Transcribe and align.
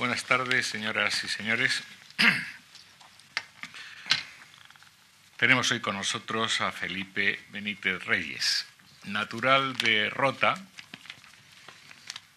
Buenas 0.00 0.24
tardes, 0.24 0.66
señoras 0.66 1.22
y 1.24 1.28
señores. 1.28 1.82
Tenemos 5.36 5.70
hoy 5.72 5.80
con 5.80 5.94
nosotros 5.94 6.62
a 6.62 6.72
Felipe 6.72 7.38
Benítez 7.50 8.02
Reyes. 8.06 8.64
Natural 9.04 9.76
de 9.76 10.08
Rota, 10.08 10.54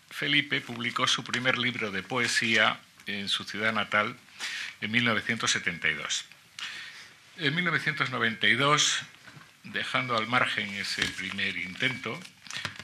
Felipe 0.09 0.59
publicó 0.59 1.07
su 1.07 1.23
primer 1.23 1.57
libro 1.57 1.89
de 1.89 2.03
poesía 2.03 2.81
en 3.05 3.29
su 3.29 3.45
ciudad 3.45 3.71
natal 3.71 4.17
en 4.81 4.91
1972. 4.91 6.25
En 7.37 7.55
1992, 7.55 9.03
dejando 9.63 10.17
al 10.17 10.27
margen 10.27 10.67
ese 10.73 11.05
primer 11.05 11.55
intento, 11.55 12.19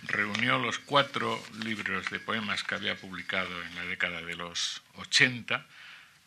reunió 0.10 0.58
los 0.58 0.80
cuatro 0.80 1.42
libros 1.64 2.10
de 2.10 2.20
poemas 2.20 2.64
que 2.64 2.76
había 2.76 2.96
publicado 2.96 3.64
en 3.64 3.76
la 3.76 3.86
década 3.86 4.22
de 4.22 4.36
los 4.36 4.82
80, 4.96 5.66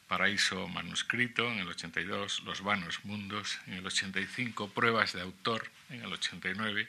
Paraíso 0.09 0.69
Manuscrito 0.69 1.51
en 1.51 1.59
el 1.59 1.69
82, 1.69 2.43
Los 2.45 2.63
Vanos 2.63 3.05
Mundos 3.05 3.59
en 3.67 3.75
el 3.75 3.87
85, 3.87 4.71
Pruebas 4.71 5.13
de 5.13 5.23
Autor 5.23 5.69
en 5.91 6.03
el 6.03 6.13
89 6.13 6.89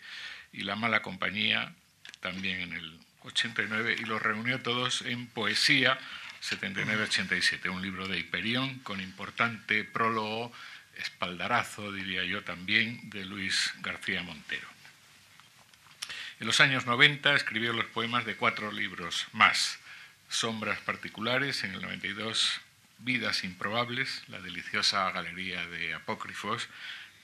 y 0.54 0.62
La 0.62 0.76
Mala 0.76 1.02
Compañía 1.02 1.74
también 2.20 2.62
en 2.62 2.74
el 2.74 3.00
89 3.24 3.96
y 4.00 4.06
los 4.06 4.22
reunió 4.22 4.62
todos 4.62 5.02
en 5.02 5.28
Poesía 5.28 5.98
79-87, 6.42 7.70
un 7.70 7.82
libro 7.82 8.08
de 8.08 8.20
Hiperión 8.20 8.80
con 8.80 9.00
importante 9.00 9.84
prólogo, 9.84 10.52
espaldarazo, 10.98 11.92
diría 11.92 12.24
yo 12.26 12.44
también, 12.44 13.10
de 13.10 13.26
Luis 13.26 13.74
García 13.82 14.22
Montero. 14.24 14.73
En 16.44 16.48
los 16.48 16.60
años 16.60 16.86
90 16.86 17.36
escribió 17.36 17.72
los 17.72 17.86
poemas 17.86 18.26
de 18.26 18.36
cuatro 18.36 18.70
libros 18.70 19.28
más. 19.32 19.80
Sombras 20.28 20.78
particulares 20.82 21.64
en 21.64 21.74
el 21.74 21.82
92, 21.82 22.60
Vidas 22.98 23.46
improbables, 23.46 24.26
la 24.28 24.42
deliciosa 24.42 25.10
galería 25.12 25.66
de 25.68 25.94
apócrifos 25.94 26.68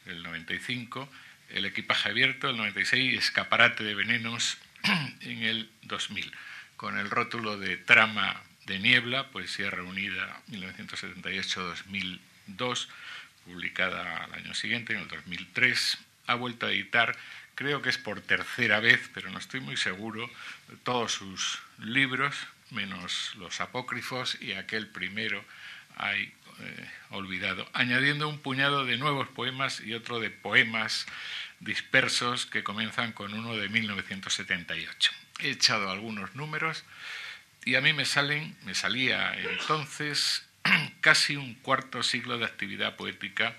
del 0.05 0.23
95, 0.23 1.09
El 1.49 1.65
equipaje 1.65 2.07
abierto 2.07 2.49
el 2.49 2.55
96 2.55 3.13
y 3.13 3.17
Escaparate 3.17 3.83
de 3.83 3.93
venenos 3.93 4.57
en 5.19 5.43
el 5.43 5.69
2000, 5.81 6.31
con 6.77 6.97
el 6.97 7.09
rótulo 7.09 7.57
de 7.57 7.75
Trama 7.75 8.41
de 8.67 8.79
Niebla, 8.79 9.31
poesía 9.31 9.69
reunida 9.69 10.41
1978-2002, 10.49 12.87
publicada 13.43 14.23
al 14.23 14.33
año 14.33 14.53
siguiente, 14.53 14.93
en 14.93 15.01
el 15.01 15.09
2003, 15.09 15.97
ha 16.27 16.35
vuelto 16.35 16.67
a 16.67 16.71
editar 16.71 17.17
creo 17.59 17.81
que 17.81 17.89
es 17.89 17.97
por 17.97 18.21
tercera 18.21 18.79
vez, 18.79 19.11
pero 19.13 19.29
no 19.31 19.37
estoy 19.37 19.59
muy 19.59 19.75
seguro, 19.75 20.31
todos 20.83 21.11
sus 21.11 21.59
libros, 21.77 22.33
menos 22.71 23.33
los 23.35 23.59
apócrifos 23.59 24.37
y 24.39 24.53
aquel 24.53 24.87
primero 24.87 25.43
hay 25.97 26.33
eh, 26.61 26.89
olvidado, 27.09 27.69
añadiendo 27.73 28.29
un 28.29 28.39
puñado 28.39 28.85
de 28.85 28.95
nuevos 28.95 29.27
poemas 29.27 29.81
y 29.81 29.93
otro 29.93 30.21
de 30.21 30.29
poemas 30.29 31.05
dispersos 31.59 32.45
que 32.45 32.63
comienzan 32.63 33.11
con 33.11 33.33
uno 33.33 33.57
de 33.57 33.67
1978. 33.67 35.11
He 35.39 35.49
echado 35.49 35.91
algunos 35.91 36.35
números 36.35 36.85
y 37.65 37.75
a 37.75 37.81
mí 37.81 37.91
me 37.91 38.05
salen, 38.05 38.55
me 38.63 38.73
salía 38.73 39.33
entonces 39.37 40.47
casi 41.01 41.35
un 41.35 41.55
cuarto 41.55 42.03
siglo 42.03 42.37
de 42.37 42.45
actividad 42.45 42.95
poética 42.95 43.53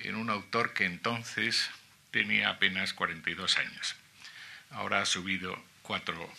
en 0.00 0.16
un 0.16 0.28
autor 0.28 0.72
que 0.72 0.86
entonces 0.86 1.70
tenía 2.14 2.48
apenas 2.48 2.94
42 2.94 3.58
años. 3.58 3.96
Ahora 4.70 5.02
ha 5.02 5.04
subido 5.04 5.60
cuatro 5.82 6.32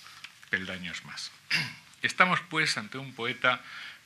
peldaños 0.50 1.04
más. 1.04 1.34
Estamos 2.02 2.40
pues 2.50 2.78
ante 2.78 2.98
un 2.98 3.14
poeta 3.14 3.62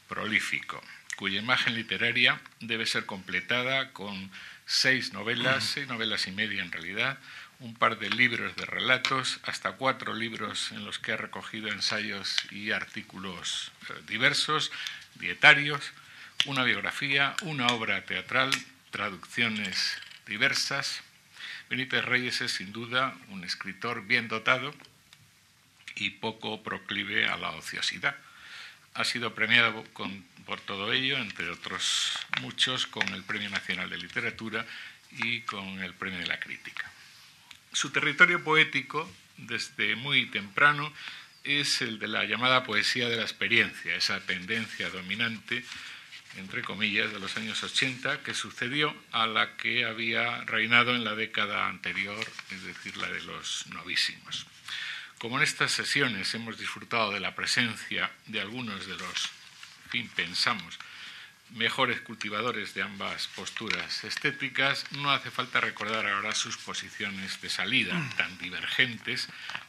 prolífico, 0.07 0.81
cuya 1.15 1.39
imagen 1.39 1.75
literaria 1.75 2.41
debe 2.59 2.87
ser 2.87 3.05
completada 3.05 3.93
con 3.93 4.31
seis 4.65 5.13
novelas, 5.13 5.63
seis 5.63 5.87
novelas 5.87 6.25
y 6.25 6.31
media 6.31 6.63
en 6.63 6.71
realidad, 6.71 7.19
un 7.59 7.75
par 7.75 7.99
de 7.99 8.09
libros 8.09 8.55
de 8.55 8.65
relatos, 8.65 9.39
hasta 9.43 9.73
cuatro 9.73 10.15
libros 10.15 10.71
en 10.71 10.85
los 10.85 10.97
que 10.97 11.11
ha 11.11 11.17
recogido 11.17 11.67
ensayos 11.67 12.35
y 12.49 12.71
artículos 12.71 13.71
eh, 13.89 13.93
diversos, 14.07 14.71
dietarios, 15.15 15.91
una 16.47 16.63
biografía, 16.63 17.35
una 17.43 17.67
obra 17.67 18.05
teatral, 18.05 18.49
traducciones 18.89 19.99
diversas, 20.25 21.03
Benítez 21.69 22.03
Reyes 22.03 22.41
es 22.41 22.51
sin 22.53 22.73
duda 22.73 23.15
un 23.27 23.43
escritor 23.43 24.07
bien 24.07 24.27
dotado 24.27 24.73
y 25.95 26.09
poco 26.09 26.63
proclive 26.63 27.27
a 27.27 27.37
la 27.37 27.51
ociosidad. 27.51 28.15
Ha 28.95 29.05
sido 29.05 29.35
premiado 29.35 29.83
por 30.47 30.59
todo 30.61 30.91
ello, 30.91 31.17
entre 31.17 31.47
otros 31.51 32.17
muchos, 32.41 32.87
con 32.87 33.07
el 33.09 33.23
Premio 33.23 33.51
Nacional 33.51 33.87
de 33.87 33.99
Literatura 33.99 34.65
y 35.11 35.41
con 35.41 35.83
el 35.83 35.93
Premio 35.93 36.17
de 36.17 36.25
la 36.25 36.39
Crítica. 36.39 36.91
Su 37.71 37.91
territorio 37.91 38.43
poético, 38.43 39.07
desde 39.37 39.95
muy 39.95 40.25
temprano, 40.25 40.91
es 41.43 41.83
el 41.83 41.99
de 41.99 42.07
la 42.07 42.25
llamada 42.25 42.63
poesía 42.63 43.07
de 43.09 43.17
la 43.17 43.23
experiencia, 43.23 43.95
esa 43.95 44.19
tendencia 44.21 44.89
dominante 44.89 45.63
entre 46.37 46.61
comillas, 46.61 47.11
de 47.11 47.19
los 47.19 47.35
años 47.37 47.63
80, 47.63 48.23
que 48.23 48.33
sucedió 48.33 48.95
a 49.11 49.27
la 49.27 49.57
que 49.57 49.85
había 49.85 50.41
reinado 50.41 50.95
en 50.95 51.03
la 51.03 51.15
década 51.15 51.67
anterior, 51.67 52.25
es 52.51 52.63
decir, 52.63 52.97
la 52.97 53.09
de 53.09 53.21
los 53.23 53.65
novísimos. 53.67 54.45
Como 55.17 55.37
en 55.37 55.43
estas 55.43 55.71
sesiones 55.71 56.33
hemos 56.33 56.57
disfrutado 56.57 57.11
de 57.11 57.19
la 57.19 57.35
presencia 57.35 58.09
de 58.27 58.39
algunos 58.39 58.87
de 58.87 58.95
los, 58.95 59.29
en 59.85 59.89
fin, 59.89 60.11
pensamos, 60.15 60.79
mejores 61.55 61.99
cultivadores 62.01 62.73
de 62.73 62.83
ambas 62.83 63.27
posturas 63.27 64.03
estéticas, 64.03 64.85
no 64.91 65.11
hace 65.11 65.31
falta 65.31 65.59
recordar 65.59 66.07
ahora 66.07 66.35
sus 66.35 66.57
posiciones 66.57 67.41
de 67.41 67.49
salida 67.49 67.93
tan 68.17 68.37
divergentes 68.37 69.27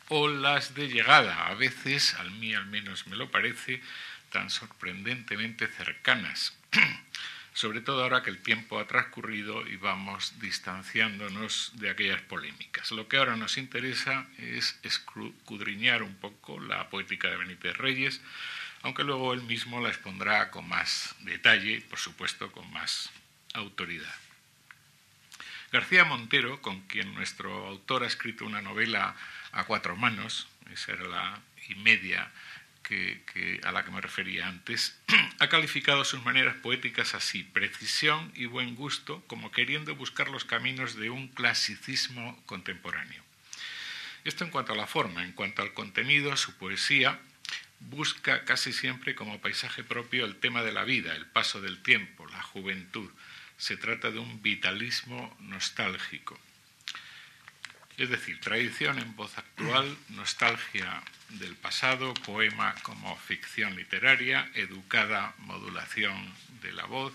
o 0.09 0.29
las 0.29 0.75
de 0.75 0.89
llegada, 0.89 1.47
a 1.47 1.55
veces, 1.55 2.15
al 2.15 2.31
mí 2.33 2.55
al 2.55 2.67
menos 2.67 3.07
me 3.07 3.17
lo 3.17 3.31
parece, 3.31 3.83
tan 4.31 4.51
sorprendentemente 4.51 5.67
cercanas, 5.69 6.57
sobre 7.53 7.81
todo 7.81 8.03
ahora 8.03 8.23
que 8.23 8.31
el 8.31 8.43
tiempo 8.43 8.79
ha 8.79 8.87
transcurrido 8.87 9.67
y 9.67 9.77
vamos 9.77 10.39
distanciándonos 10.41 11.73
de 11.75 11.91
aquellas 11.91 12.23
polémicas. 12.23 12.91
Lo 12.93 13.09
que 13.09 13.17
ahora 13.17 13.37
nos 13.37 13.59
interesa 13.59 14.27
es 14.39 14.79
escudriñar 14.83 16.03
un 16.03 16.15
poco 16.17 16.61
la 16.61 16.89
poética 16.89 17.29
de 17.29 17.37
Benítez 17.37 17.77
Reyes, 17.77 18.21
aunque 18.83 19.05
luego 19.05 19.35
él 19.35 19.43
mismo 19.43 19.81
la 19.81 19.91
expondrá 19.91 20.51
con 20.51 20.69
más 20.69 21.15
detalle 21.21 21.73
y, 21.73 21.81
por 21.81 21.99
supuesto, 21.99 22.51
con 22.51 22.71
más 22.73 23.11
autoridad. 23.53 24.15
García 25.73 26.05
Montero, 26.05 26.61
con 26.63 26.81
quien 26.83 27.15
nuestro 27.15 27.67
autor 27.67 28.03
ha 28.03 28.07
escrito 28.07 28.45
una 28.45 28.63
novela 28.63 29.15
a 29.53 29.65
cuatro 29.65 29.97
manos, 29.97 30.49
esa 30.73 30.93
era 30.93 31.07
la 31.07 31.41
y 31.69 31.75
media 31.77 32.31
a 33.63 33.73
la 33.73 33.85
que 33.85 33.91
me 33.91 34.01
refería 34.01 34.49
antes, 34.49 34.99
ha 35.39 35.49
calificado 35.49 36.05
sus 36.05 36.25
maneras 36.25 36.57
poéticas 36.57 37.15
así, 37.15 37.43
precisión 37.43 38.33
y 38.35 38.47
buen 38.47 38.75
gusto, 38.75 39.23
como 39.27 39.51
queriendo 39.51 39.95
buscar 39.95 40.29
los 40.29 40.45
caminos 40.45 40.97
de 40.97 41.11
un 41.11 41.29
clasicismo 41.29 42.41
contemporáneo. 42.47 43.23
Esto 44.25 44.45
en 44.45 44.51
cuanto 44.51 44.73
a 44.73 44.77
la 44.77 44.87
forma, 44.87 45.25
en 45.25 45.33
cuanto 45.33 45.63
al 45.63 45.73
contenido, 45.73 46.37
su 46.37 46.57
poesía 46.57 47.21
busca 47.81 48.45
casi 48.45 48.73
siempre 48.73 49.15
como 49.15 49.41
paisaje 49.41 49.83
propio 49.83 50.27
el 50.27 50.37
tema 50.37 50.63
de 50.63 50.73
la 50.73 50.85
vida, 50.85 51.15
el 51.17 51.27
paso 51.27 51.61
del 51.61 51.83
tiempo, 51.83 52.27
la 52.29 52.43
juventud. 52.43 53.11
Se 53.57 53.77
trata 53.77 54.11
de 54.11 54.19
un 54.19 54.43
vitalismo 54.43 55.37
nostálgico. 55.41 56.39
Es 58.01 58.09
decir, 58.09 58.41
tradición 58.41 58.99
en 58.99 59.15
voz 59.15 59.37
actual, 59.37 59.95
nostalgia 60.09 61.03
del 61.29 61.55
pasado, 61.55 62.15
poema 62.15 62.75
como 62.81 63.15
ficción 63.19 63.77
literaria, 63.77 64.51
educada 64.55 65.35
modulación 65.37 66.33
de 66.63 66.73
la 66.73 66.87
voz. 66.87 67.13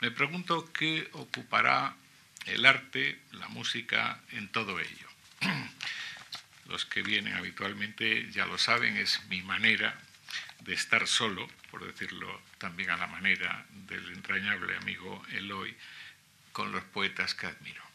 Me 0.00 0.10
pregunto 0.10 0.72
qué 0.72 1.10
ocupará 1.12 1.96
el 2.46 2.64
arte, 2.64 3.20
la 3.32 3.48
música 3.48 4.22
en 4.32 4.48
todo 4.48 4.80
ello. 4.80 5.06
Los 6.66 6.86
que 6.86 7.02
vienen 7.02 7.34
habitualmente 7.34 8.30
ya 8.32 8.46
lo 8.46 8.56
saben, 8.56 8.96
es 8.96 9.20
mi 9.28 9.42
manera 9.42 10.00
de 10.60 10.72
estar 10.72 11.06
solo, 11.06 11.46
por 11.70 11.84
decirlo 11.84 12.40
también 12.56 12.88
a 12.88 12.96
la 12.96 13.06
manera 13.06 13.66
del 13.70 14.10
entrañable 14.14 14.78
amigo 14.78 15.22
Eloy, 15.32 15.76
con 16.52 16.72
los 16.72 16.84
poetas 16.84 17.34
que 17.34 17.48
admiro. 17.48 17.85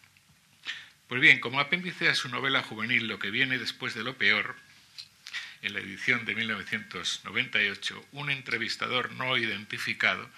Pues 1.11 1.19
bien, 1.19 1.41
como 1.41 1.59
apéndice 1.59 2.07
a 2.07 2.15
su 2.15 2.29
novela 2.29 2.63
juvenil 2.63 3.07
Lo 3.07 3.19
que 3.19 3.31
viene 3.31 3.57
después 3.57 3.93
de 3.93 4.01
lo 4.01 4.17
peor, 4.17 4.55
en 5.61 5.73
la 5.73 5.81
edición 5.81 6.23
de 6.23 6.35
1998, 6.35 8.05
un 8.13 8.29
entrevistador 8.31 9.11
no 9.15 9.35
identificado 9.35 10.29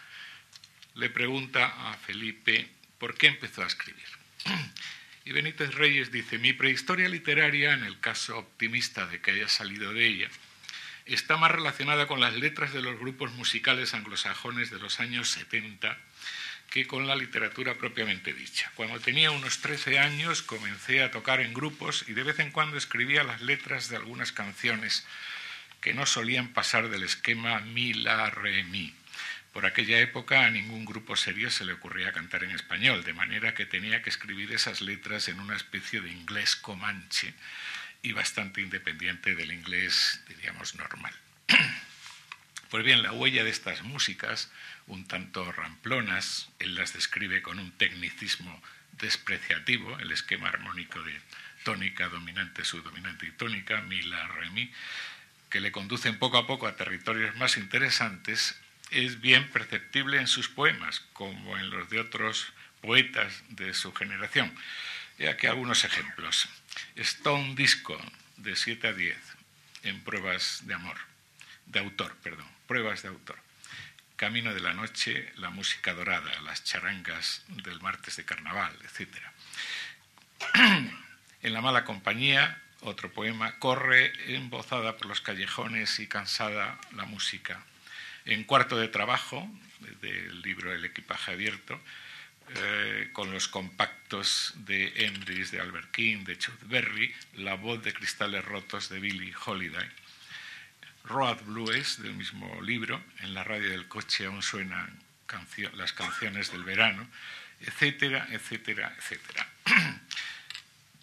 le 0.96 1.12
pregunta 1.12 1.92
a 1.92 1.94
Felipe 1.98 2.68
por 2.98 3.16
qué 3.16 3.28
empezó 3.28 3.62
a 3.62 3.68
escribir. 3.68 4.04
Y 5.26 5.32
Benítez 5.32 5.76
Reyes 5.76 6.12
dice, 6.12 6.40
mi 6.40 6.54
prehistoria 6.54 7.08
literaria, 7.08 7.74
en 7.74 7.84
el 7.84 8.00
caso 8.00 8.40
optimista 8.40 9.06
de 9.06 9.22
que 9.22 9.30
haya 9.30 9.50
salido 9.50 9.94
de 9.94 10.08
ella, 10.08 10.30
está 11.06 11.38
más 11.38 11.52
relacionada 11.52 12.08
con 12.08 12.20
las 12.20 12.34
letras 12.34 12.74
de 12.74 12.82
los 12.82 12.98
grupos 12.98 13.32
musicales 13.34 13.94
anglosajones 13.94 14.72
de 14.72 14.80
los 14.80 15.00
años 15.00 15.30
70 15.30 16.00
que 16.74 16.88
con 16.88 17.06
la 17.06 17.16
literatura 17.16 17.76
propiamente 17.76 18.34
dicha. 18.34 18.72
Cuando 18.74 19.00
tenía 19.00 19.30
unos 19.30 19.60
13 19.60 20.00
años 20.00 20.42
comencé 20.42 21.04
a 21.04 21.12
tocar 21.12 21.40
en 21.40 21.54
grupos 21.54 22.04
y 22.08 22.14
de 22.14 22.24
vez 22.24 22.40
en 22.40 22.50
cuando 22.50 22.78
escribía 22.78 23.24
las 23.24 23.42
letras 23.42 23.90
de 23.90 23.98
algunas 23.98 24.32
canciones 24.32 25.06
que 25.82 25.94
no 25.94 26.08
solían 26.08 26.48
pasar 26.48 26.90
del 26.90 27.04
esquema 27.04 27.60
mi, 27.60 27.94
la, 27.94 28.28
re, 28.32 28.64
mi. 28.64 28.92
Por 29.52 29.68
aquella 29.68 30.00
época 30.00 30.48
a 30.48 30.50
ningún 30.50 30.84
grupo 30.84 31.16
serio 31.16 31.52
se 31.52 31.64
le 31.64 31.74
ocurría 31.74 32.12
cantar 32.12 32.44
en 32.44 32.50
español, 32.50 33.04
de 33.04 33.14
manera 33.14 33.54
que 33.54 33.68
tenía 33.68 34.02
que 34.02 34.10
escribir 34.10 34.52
esas 34.52 34.82
letras 34.82 35.28
en 35.28 35.40
una 35.40 35.56
especie 35.56 36.02
de 36.02 36.10
inglés 36.10 36.56
comanche 36.56 37.36
y 38.02 38.14
bastante 38.14 38.62
independiente 38.62 39.36
del 39.36 39.52
inglés, 39.52 40.24
diríamos, 40.28 40.74
normal. 40.74 41.14
Pues 42.74 42.84
bien, 42.84 43.04
la 43.04 43.12
huella 43.12 43.44
de 43.44 43.52
estas 43.52 43.84
músicas, 43.84 44.50
un 44.88 45.06
tanto 45.06 45.52
ramplonas, 45.52 46.50
él 46.60 46.76
las 46.76 46.94
describe 46.94 47.42
con 47.42 47.60
un 47.60 47.72
tecnicismo 47.72 48.62
despreciativo, 48.94 49.98
el 50.00 50.12
esquema 50.12 50.50
armónico 50.50 51.02
de 51.02 51.20
tónica, 51.64 52.10
dominante, 52.10 52.66
subdominante 52.66 53.26
y 53.26 53.32
tónica, 53.32 53.82
mi, 53.82 54.02
la, 54.02 54.28
re, 54.28 54.50
mi, 54.52 54.72
que 55.50 55.62
le 55.62 55.72
conducen 55.72 56.20
poco 56.20 56.38
a 56.38 56.48
poco 56.48 56.68
a 56.68 56.76
territorios 56.76 57.36
más 57.38 57.58
interesantes, 57.58 58.60
es 58.92 59.22
bien 59.22 59.50
perceptible 59.50 60.20
en 60.20 60.28
sus 60.28 60.50
poemas, 60.50 61.00
como 61.14 61.58
en 61.58 61.70
los 61.70 61.90
de 61.90 62.00
otros 62.00 62.54
poetas 62.82 63.44
de 63.50 63.74
su 63.74 63.94
generación. 63.94 64.54
He 65.18 65.30
aquí 65.30 65.48
algunos 65.48 65.86
ejemplos. 65.86 66.50
Stone 66.96 67.56
Disco, 67.56 68.00
de 68.38 68.56
7 68.56 68.88
a 68.88 68.94
10, 68.94 69.18
en 69.84 70.02
pruebas 70.02 70.62
de 70.66 70.74
amor, 70.74 70.98
de 71.68 71.80
autor, 71.80 72.16
perdón 72.24 72.54
pruebas 72.68 73.04
de 73.04 73.10
autor. 73.10 73.38
Camino 74.16 74.54
de 74.54 74.62
la 74.62 74.74
noche, 74.74 75.32
la 75.38 75.50
música 75.50 75.94
dorada, 75.94 76.32
las 76.42 76.64
charangas 76.64 77.44
del 77.48 77.82
martes 77.82 78.16
de 78.16 78.26
carnaval, 78.26 78.78
etc. 78.84 79.10
en 81.42 81.54
la 81.54 81.62
mala 81.62 81.84
compañía, 81.84 82.62
otro 82.82 83.12
poema, 83.12 83.58
corre 83.60 84.14
embozada 84.36 84.98
por 84.98 85.08
los 85.08 85.22
callejones 85.22 86.00
y 86.00 86.08
cansada 86.08 86.80
la 86.96 87.06
música. 87.06 87.64
En 88.26 88.44
cuarto 88.44 88.78
de 88.78 88.88
trabajo, 88.88 89.50
del 90.02 90.42
libro 90.42 90.74
El 90.74 90.86
equipaje 90.86 91.32
abierto, 91.32 91.80
eh, 92.56 93.10
con 93.14 93.32
los 93.32 93.48
compactos 93.48 94.54
de 94.58 95.06
Emrys, 95.06 95.52
de 95.52 95.60
Albert 95.60 95.92
King, 95.92 96.24
de 96.24 96.38
Chuck 96.38 96.60
Berry, 96.68 97.14
la 97.36 97.56
voz 97.56 97.84
de 97.84 97.94
cristales 97.94 98.46
rotos 98.46 98.90
de 98.90 99.00
Billie 99.00 99.34
Holiday 99.46 99.90
Road 101.04 101.42
Blues, 101.44 102.02
del 102.02 102.14
mismo 102.14 102.62
libro, 102.62 103.04
en 103.20 103.34
la 103.34 103.44
radio 103.44 103.70
del 103.70 103.88
coche 103.88 104.26
aún 104.26 104.42
suenan 104.42 105.00
las 105.74 105.94
canciones 105.94 106.52
del 106.52 106.64
verano, 106.64 107.08
etcétera, 107.60 108.28
etcétera, 108.30 108.94
etcétera. 108.98 109.48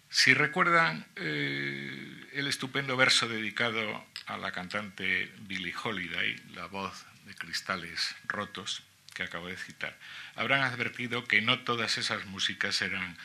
si 0.09 0.33
recuerdan 0.33 1.05
eh, 1.15 2.29
el 2.33 2.47
estupendo 2.47 2.95
verso 2.95 3.27
dedicado 3.27 4.05
a 4.25 4.37
la 4.37 4.51
cantante 4.51 5.31
Billie 5.39 5.73
Holiday, 5.81 6.35
la 6.53 6.67
voz 6.67 7.05
de 7.25 7.35
cristales 7.35 8.15
rotos, 8.25 8.83
que 9.13 9.23
acabo 9.23 9.47
de 9.47 9.57
citar, 9.57 9.97
habrán 10.35 10.61
advertido 10.61 11.25
que 11.25 11.41
no 11.41 11.59
todas 11.59 11.97
esas 11.97 12.25
músicas 12.25 12.81
eran 12.81 13.17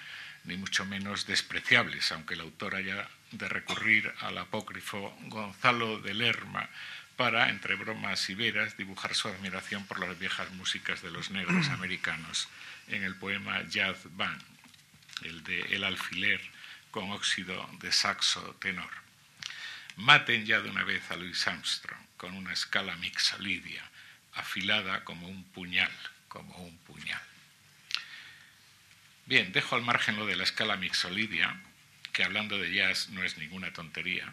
ni 0.46 0.56
mucho 0.56 0.84
menos 0.86 1.26
despreciables, 1.26 2.10
aunque 2.12 2.34
el 2.34 2.40
autor 2.40 2.76
haya 2.76 3.08
de 3.32 3.48
recurrir 3.48 4.12
al 4.20 4.38
apócrifo 4.38 5.16
Gonzalo 5.22 5.98
de 5.98 6.14
Lerma 6.14 6.68
para, 7.16 7.48
entre 7.48 7.74
bromas 7.74 8.28
y 8.30 8.34
veras, 8.34 8.76
dibujar 8.76 9.14
su 9.14 9.28
admiración 9.28 9.84
por 9.86 9.98
las 9.98 10.18
viejas 10.18 10.50
músicas 10.52 11.02
de 11.02 11.10
los 11.10 11.30
negros 11.30 11.68
americanos 11.70 12.48
en 12.88 13.02
el 13.02 13.16
poema 13.16 13.62
Jazz 13.68 13.98
Band, 14.16 14.42
el 15.22 15.42
de 15.44 15.60
El 15.74 15.84
alfiler 15.84 16.40
con 16.90 17.10
óxido 17.10 17.68
de 17.80 17.90
saxo 17.90 18.56
tenor. 18.60 18.90
Maten 19.96 20.44
ya 20.44 20.60
de 20.60 20.70
una 20.70 20.84
vez 20.84 21.10
a 21.10 21.16
Louis 21.16 21.46
Armstrong 21.46 22.00
con 22.16 22.34
una 22.34 22.52
escala 22.52 22.96
mixolidia, 22.96 23.82
afilada 24.34 25.04
como 25.04 25.28
un 25.28 25.42
puñal, 25.44 25.92
como 26.28 26.54
un 26.56 26.76
puñal. 26.78 27.35
Bien, 29.26 29.50
dejo 29.50 29.74
al 29.74 29.82
margen 29.82 30.14
lo 30.16 30.24
de 30.24 30.36
la 30.36 30.44
escala 30.44 30.76
mixolidia, 30.76 31.60
que 32.12 32.22
hablando 32.22 32.58
de 32.58 32.72
jazz 32.72 33.08
no 33.08 33.24
es 33.24 33.38
ninguna 33.38 33.72
tontería, 33.72 34.32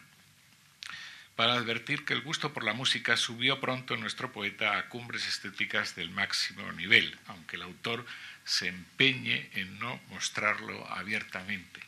para 1.34 1.54
advertir 1.54 2.04
que 2.04 2.12
el 2.12 2.20
gusto 2.20 2.52
por 2.52 2.62
la 2.62 2.74
música 2.74 3.16
subió 3.16 3.60
pronto 3.60 3.96
nuestro 3.96 4.30
poeta 4.30 4.78
a 4.78 4.88
cumbres 4.88 5.26
estéticas 5.26 5.96
del 5.96 6.10
máximo 6.10 6.70
nivel, 6.70 7.18
aunque 7.26 7.56
el 7.56 7.62
autor 7.62 8.06
se 8.44 8.68
empeñe 8.68 9.50
en 9.54 9.80
no 9.80 10.00
mostrarlo 10.10 10.86
abiertamente. 10.92 11.80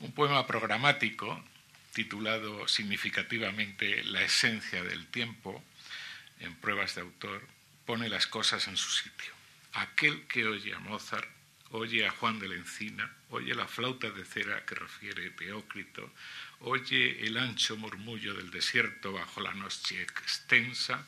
Un 0.00 0.12
poema 0.12 0.46
programático 0.46 1.44
titulado 1.92 2.66
significativamente 2.66 4.04
La 4.04 4.22
esencia 4.22 4.82
del 4.82 5.06
tiempo, 5.08 5.62
en 6.40 6.54
pruebas 6.54 6.94
de 6.94 7.02
autor, 7.02 7.46
pone 7.84 8.08
las 8.08 8.26
cosas 8.26 8.68
en 8.68 8.78
su 8.78 8.90
sitio. 8.90 9.34
Aquel 9.74 10.26
que 10.28 10.46
oye 10.46 10.72
a 10.74 10.78
Mozart 10.78 11.28
oye 11.72 12.06
a 12.06 12.10
Juan 12.10 12.38
de 12.38 12.48
la 12.48 12.54
Encina, 12.54 13.10
oye 13.30 13.54
la 13.54 13.66
flauta 13.66 14.10
de 14.10 14.24
cera 14.24 14.64
que 14.64 14.74
refiere 14.74 15.30
Teócrito, 15.30 16.12
oye 16.60 17.26
el 17.26 17.38
ancho 17.38 17.76
murmullo 17.76 18.34
del 18.34 18.50
desierto 18.50 19.12
bajo 19.12 19.40
la 19.40 19.54
noche 19.54 20.02
extensa 20.02 21.06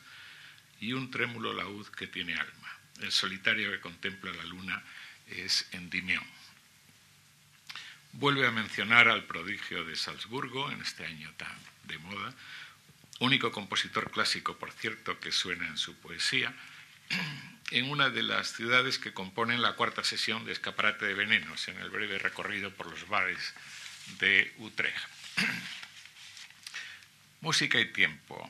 y 0.81 0.93
un 0.93 1.11
trémulo 1.11 1.53
laúd 1.53 1.87
que 1.87 2.07
tiene 2.07 2.33
alma. 2.33 2.79
El 3.01 3.11
solitario 3.11 3.71
que 3.71 3.79
contempla 3.79 4.33
la 4.33 4.43
luna 4.43 4.83
es 5.27 5.67
Endymion. 5.71 6.25
Vuelve 8.13 8.47
a 8.47 8.51
mencionar 8.51 9.07
al 9.07 9.25
prodigio 9.25 9.83
de 9.83 9.95
Salzburgo 9.95 10.71
en 10.71 10.81
este 10.81 11.05
año 11.05 11.31
tan 11.37 11.55
de 11.83 11.97
moda, 11.99 12.33
único 13.19 13.51
compositor 13.51 14.09
clásico, 14.09 14.57
por 14.57 14.71
cierto, 14.71 15.19
que 15.19 15.31
suena 15.31 15.67
en 15.67 15.77
su 15.77 15.95
poesía, 15.95 16.55
en 17.71 17.89
una 17.89 18.09
de 18.09 18.23
las 18.23 18.53
ciudades 18.53 18.99
que 18.99 19.13
componen 19.13 19.61
la 19.61 19.73
cuarta 19.73 20.03
sesión 20.03 20.45
de 20.45 20.51
Escaparate 20.51 21.05
de 21.05 21.13
Venenos, 21.13 21.67
en 21.67 21.77
el 21.77 21.89
breve 21.89 22.19
recorrido 22.19 22.71
por 22.71 22.89
los 22.89 23.07
bares 23.07 23.53
de 24.19 24.53
Utrecht. 24.57 24.97
Música 27.41 27.79
y 27.79 27.91
tiempo, 27.91 28.49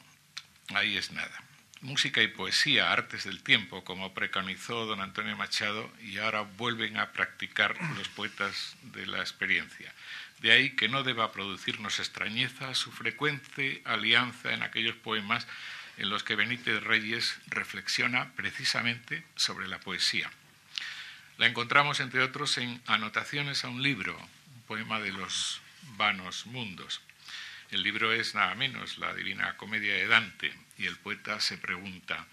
ahí 0.73 0.97
es 0.97 1.11
nada. 1.11 1.43
Música 1.81 2.21
y 2.21 2.27
poesía, 2.27 2.91
artes 2.91 3.25
del 3.25 3.43
tiempo, 3.43 3.83
como 3.83 4.13
preconizó 4.13 4.85
don 4.85 5.01
Antonio 5.01 5.35
Machado, 5.35 5.91
y 6.01 6.17
ahora 6.17 6.41
vuelven 6.41 6.97
a 6.97 7.11
practicar 7.11 7.75
los 7.97 8.07
poetas 8.09 8.75
de 8.81 9.05
la 9.05 9.19
experiencia. 9.19 9.93
De 10.39 10.51
ahí 10.51 10.71
que 10.71 10.89
no 10.89 11.03
deba 11.03 11.31
producirnos 11.31 11.99
extrañeza 11.99 12.73
su 12.75 12.91
frecuente 12.91 13.81
alianza 13.85 14.53
en 14.53 14.63
aquellos 14.63 14.95
poemas 14.95 15.47
en 15.97 16.09
los 16.09 16.23
que 16.23 16.35
Benítez 16.35 16.83
Reyes 16.83 17.37
reflexiona 17.47 18.33
precisamente 18.35 19.23
sobre 19.35 19.67
la 19.67 19.79
poesía. 19.79 20.29
La 21.37 21.47
encontramos, 21.47 21.99
entre 21.99 22.21
otros, 22.21 22.57
en 22.57 22.81
Anotaciones 22.85 23.65
a 23.65 23.69
un 23.69 23.83
libro, 23.83 24.17
un 24.17 24.61
poema 24.63 24.99
de 24.99 25.11
los 25.11 25.61
vanos 25.97 26.45
mundos. 26.45 27.01
El 27.71 27.83
libro 27.83 28.13
es 28.13 28.35
nada 28.35 28.55
menos 28.55 28.97
la 28.97 29.13
Divina 29.13 29.57
Comedia 29.57 29.93
de 29.93 30.07
Dante 30.07 30.53
y 30.77 30.85
el 30.85 30.97
poeta 30.97 31.39
se 31.39 31.57
pregunta, 31.57 32.25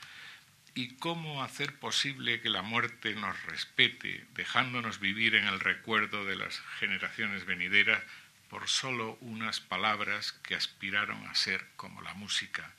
¿y 0.74 0.94
cómo 0.96 1.42
hacer 1.42 1.74
posible 1.78 2.40
que 2.40 2.50
la 2.50 2.62
muerte 2.62 3.14
nos 3.14 3.42
respete, 3.44 4.24
dejándonos 4.34 5.00
vivir 5.00 5.34
en 5.34 5.46
el 5.46 5.60
recuerdo 5.60 6.24
de 6.24 6.36
las 6.36 6.60
generaciones 6.78 7.44
venideras 7.44 8.02
por 8.48 8.68
solo 8.68 9.16
unas 9.20 9.60
palabras 9.60 10.32
que 10.32 10.54
aspiraron 10.54 11.26
a 11.26 11.34
ser 11.34 11.66
como 11.76 12.02
la 12.02 12.14
música? 12.14 12.72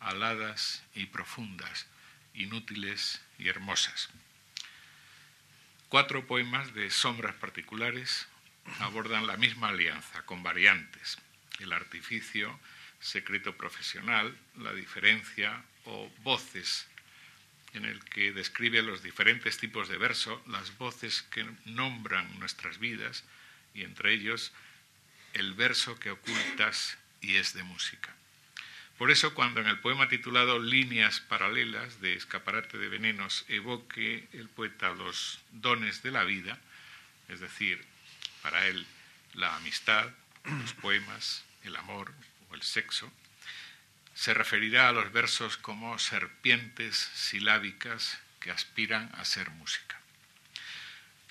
Aladas 0.00 0.82
y 0.94 1.06
profundas, 1.06 1.86
inútiles 2.34 3.20
y 3.38 3.48
hermosas. 3.48 4.10
Cuatro 5.88 6.26
poemas 6.26 6.74
de 6.74 6.90
sombras 6.90 7.34
particulares 7.36 8.28
abordan 8.80 9.26
la 9.26 9.36
misma 9.36 9.68
alianza, 9.68 10.24
con 10.26 10.42
variantes, 10.42 11.18
el 11.60 11.72
artificio, 11.72 12.58
secreto 13.00 13.56
profesional, 13.56 14.36
la 14.56 14.72
diferencia 14.72 15.64
o 15.84 16.10
voces, 16.22 16.86
en 17.72 17.84
el 17.84 18.02
que 18.04 18.32
describe 18.32 18.82
los 18.82 19.02
diferentes 19.02 19.58
tipos 19.58 19.88
de 19.88 19.98
verso, 19.98 20.42
las 20.46 20.76
voces 20.78 21.22
que 21.22 21.46
nombran 21.64 22.38
nuestras 22.38 22.78
vidas 22.78 23.24
y 23.74 23.82
entre 23.82 24.12
ellos 24.12 24.52
el 25.34 25.54
verso 25.54 25.98
que 25.98 26.10
ocultas 26.10 26.98
y 27.20 27.36
es 27.36 27.54
de 27.54 27.62
música. 27.62 28.14
Por 28.98 29.12
eso, 29.12 29.32
cuando 29.32 29.60
en 29.60 29.68
el 29.68 29.78
poema 29.78 30.08
titulado 30.08 30.58
Líneas 30.58 31.20
paralelas 31.20 32.00
de 32.00 32.14
Escaparate 32.14 32.78
de 32.78 32.88
Venenos 32.88 33.44
evoque 33.46 34.28
el 34.32 34.48
poeta 34.48 34.90
los 34.90 35.38
dones 35.52 36.02
de 36.02 36.10
la 36.10 36.24
vida, 36.24 36.58
es 37.28 37.38
decir, 37.38 37.84
para 38.42 38.66
él 38.66 38.84
la 39.34 39.54
amistad, 39.54 40.10
los 40.44 40.72
poemas, 40.82 41.44
el 41.62 41.76
amor 41.76 42.12
o 42.50 42.56
el 42.56 42.62
sexo, 42.62 43.12
se 44.14 44.34
referirá 44.34 44.88
a 44.88 44.92
los 44.92 45.12
versos 45.12 45.56
como 45.56 45.96
serpientes 46.00 46.96
silábicas 46.96 48.18
que 48.40 48.50
aspiran 48.50 49.12
a 49.14 49.24
ser 49.24 49.50
música. 49.50 49.97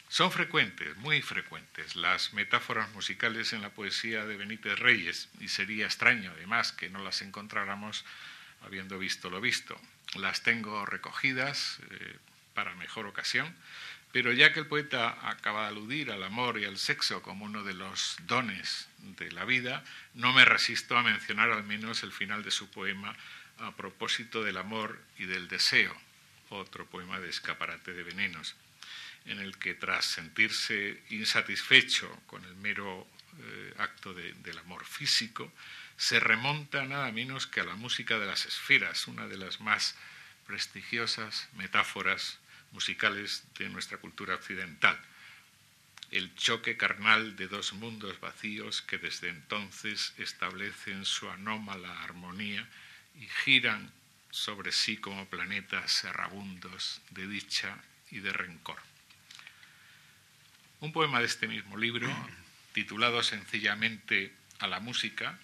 Son 0.10 0.32
frecuentes, 0.32 0.96
muy 0.98 1.22
frecuentes, 1.22 1.98
las 1.98 2.32
metáforas 2.32 2.90
musicales 2.94 3.52
en 3.52 3.62
la 3.62 3.72
poesía 3.72 4.26
de 4.26 4.38
Benítez 4.38 4.80
Reyes, 4.80 5.28
y 5.42 5.50
sería 5.50 5.86
extraño 5.86 6.32
además 6.32 6.72
que 6.72 6.90
no 6.90 7.04
las 7.04 7.22
encontráramos 7.22 8.06
habiendo 8.64 8.98
visto 8.98 9.30
lo 9.30 9.42
visto. 9.42 9.80
Las 10.16 10.44
tengo 10.44 10.86
recogidas 10.86 11.80
eh, 11.92 12.18
para 12.54 12.74
mejor 12.76 13.06
ocasión, 13.06 13.54
pero 14.14 14.32
ya 14.32 14.54
que 14.54 14.62
el 14.62 14.68
poeta 14.68 15.30
acaba 15.30 15.64
de 15.64 15.68
aludir 15.68 16.10
al 16.10 16.24
amor 16.24 16.58
y 16.58 16.64
al 16.64 16.78
sexo 16.78 17.22
como 17.22 17.44
uno 17.44 17.66
de 17.66 17.74
los 17.74 18.16
dones 18.26 18.88
de 19.00 19.30
la 19.34 19.44
vida, 19.44 19.84
no 20.14 20.32
me 20.32 20.46
resisto 20.46 20.98
a 20.98 21.04
mencionar 21.04 21.52
al 21.52 21.66
menos 21.66 22.04
el 22.04 22.14
final 22.14 22.44
de 22.44 22.52
su 22.52 22.72
poema 22.72 23.14
a 23.58 23.76
propósito 23.76 24.42
del 24.42 24.56
amor 24.56 25.02
y 25.18 25.26
del 25.26 25.50
deseo, 25.50 25.94
otro 26.50 26.86
poema 26.86 27.20
de 27.20 27.30
escaparate 27.30 27.92
de 27.92 28.04
venenos 28.04 28.56
en 29.26 29.40
el 29.40 29.58
que 29.58 29.74
tras 29.74 30.06
sentirse 30.06 31.04
insatisfecho 31.10 32.10
con 32.28 32.44
el 32.46 32.56
mero 32.56 33.08
eh, 33.40 33.74
acto 33.78 34.14
del 34.14 34.58
amor 34.58 34.86
físico, 34.86 35.52
se 35.98 36.20
remonta 36.20 36.86
nada 36.86 37.12
menos 37.12 37.48
que 37.48 37.62
a 37.62 37.66
la 37.66 37.76
música 37.76 38.20
de 38.20 38.28
las 38.28 38.46
esferas, 38.46 39.08
una 39.08 39.28
de 39.28 39.38
las 39.38 39.60
más 39.60 39.96
prestigiosas 40.46 41.50
metáforas 41.54 42.40
musicales 42.72 43.44
de 43.58 43.70
nuestra 43.70 43.98
cultura 43.98 44.36
occidental. 44.36 45.00
El 46.10 46.34
choque 46.36 46.78
carnal 46.78 47.36
de 47.36 47.48
dos 47.48 47.74
mundos 47.74 48.20
vacíos 48.20 48.82
que 48.82 48.98
desde 48.98 49.30
entonces 49.30 50.14
establecen 50.18 51.04
su 51.04 51.30
anómala 51.30 52.02
armonía 52.04 52.68
y 53.20 53.28
giran 53.44 53.92
sobre 54.32 54.72
sí 54.72 54.98
como 54.98 55.28
planetas 55.28 56.04
errabundos 56.04 57.02
de 57.10 57.28
dicha 57.28 57.84
y 58.10 58.20
de 58.20 58.32
rencor. 58.32 58.87
Un 60.80 60.94
poema 60.94 61.20
de 61.20 61.26
este 61.26 61.48
mismo 61.48 61.76
libro, 61.76 62.08
titulado 62.74 63.24
sencillamente 63.24 64.32
A 64.60 64.68
la 64.68 64.80
música, 64.80 65.40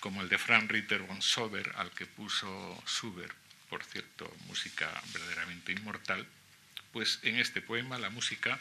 como 0.00 0.20
el 0.20 0.28
de 0.28 0.38
Frank 0.38 0.70
Ritter 0.70 1.02
von 1.02 1.22
Sober, 1.22 1.72
al 1.76 1.92
que 1.92 2.06
puso 2.06 2.82
Schubert, 2.86 3.36
por 3.70 3.84
cierto, 3.84 4.34
música 4.46 4.90
verdaderamente 5.12 5.72
inmortal, 5.72 6.26
pues 6.92 7.20
en 7.22 7.36
este 7.36 7.62
poema, 7.62 7.98
La 7.98 8.10
música, 8.10 8.58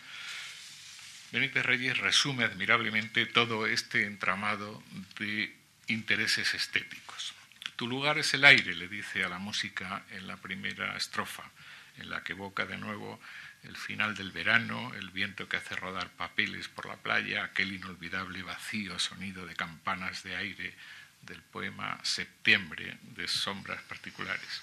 Benítez 1.32 1.66
Reyes 1.66 1.98
resume 1.98 2.44
admirablemente 2.44 3.26
todo 3.26 3.66
este 3.66 4.06
entramado 4.06 4.84
de 5.18 5.56
intereses 5.88 6.54
estéticos. 6.54 7.34
Tu 7.76 7.88
lugar 7.88 8.20
es 8.20 8.34
el 8.34 8.46
aire, 8.46 8.76
le 8.76 8.88
dice 8.88 9.24
a 9.24 9.30
la 9.30 9.40
música 9.40 10.04
en 10.12 10.28
la 10.28 10.38
primera 10.38 10.96
estrofa, 10.96 11.50
en 11.98 12.10
la 12.10 12.24
que 12.24 12.34
evoca 12.34 12.66
de 12.66 12.78
nuevo 12.78 13.20
el 13.64 13.78
final 13.78 14.16
del 14.16 14.32
verano, 14.32 14.94
el 14.96 15.12
viento 15.12 15.48
que 15.48 15.58
hace 15.58 15.76
rodar 15.76 16.10
papeles 16.10 16.68
por 16.68 16.88
la 16.88 16.98
playa, 16.98 17.44
aquel 17.44 17.74
inolvidable 17.74 18.42
vacío 18.42 18.98
sonido 19.00 19.46
de 19.46 19.56
campanas 19.56 20.24
de 20.24 20.36
aire 20.36 20.74
del 21.22 21.42
poema 21.42 22.00
Septiembre 22.04 22.98
de 23.02 23.28
Sombras 23.28 23.82
Particulares. 23.84 24.62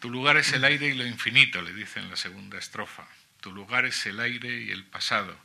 Tu 0.00 0.10
lugar 0.10 0.36
es 0.36 0.52
el 0.52 0.64
aire 0.64 0.88
y 0.88 0.94
lo 0.94 1.06
infinito, 1.06 1.62
le 1.62 1.72
dice 1.72 2.00
en 2.00 2.10
la 2.10 2.16
segunda 2.16 2.58
estrofa. 2.58 3.06
Tu 3.40 3.52
lugar 3.52 3.84
es 3.84 4.06
el 4.06 4.20
aire 4.20 4.60
y 4.60 4.70
el 4.70 4.84
pasado, 4.84 5.36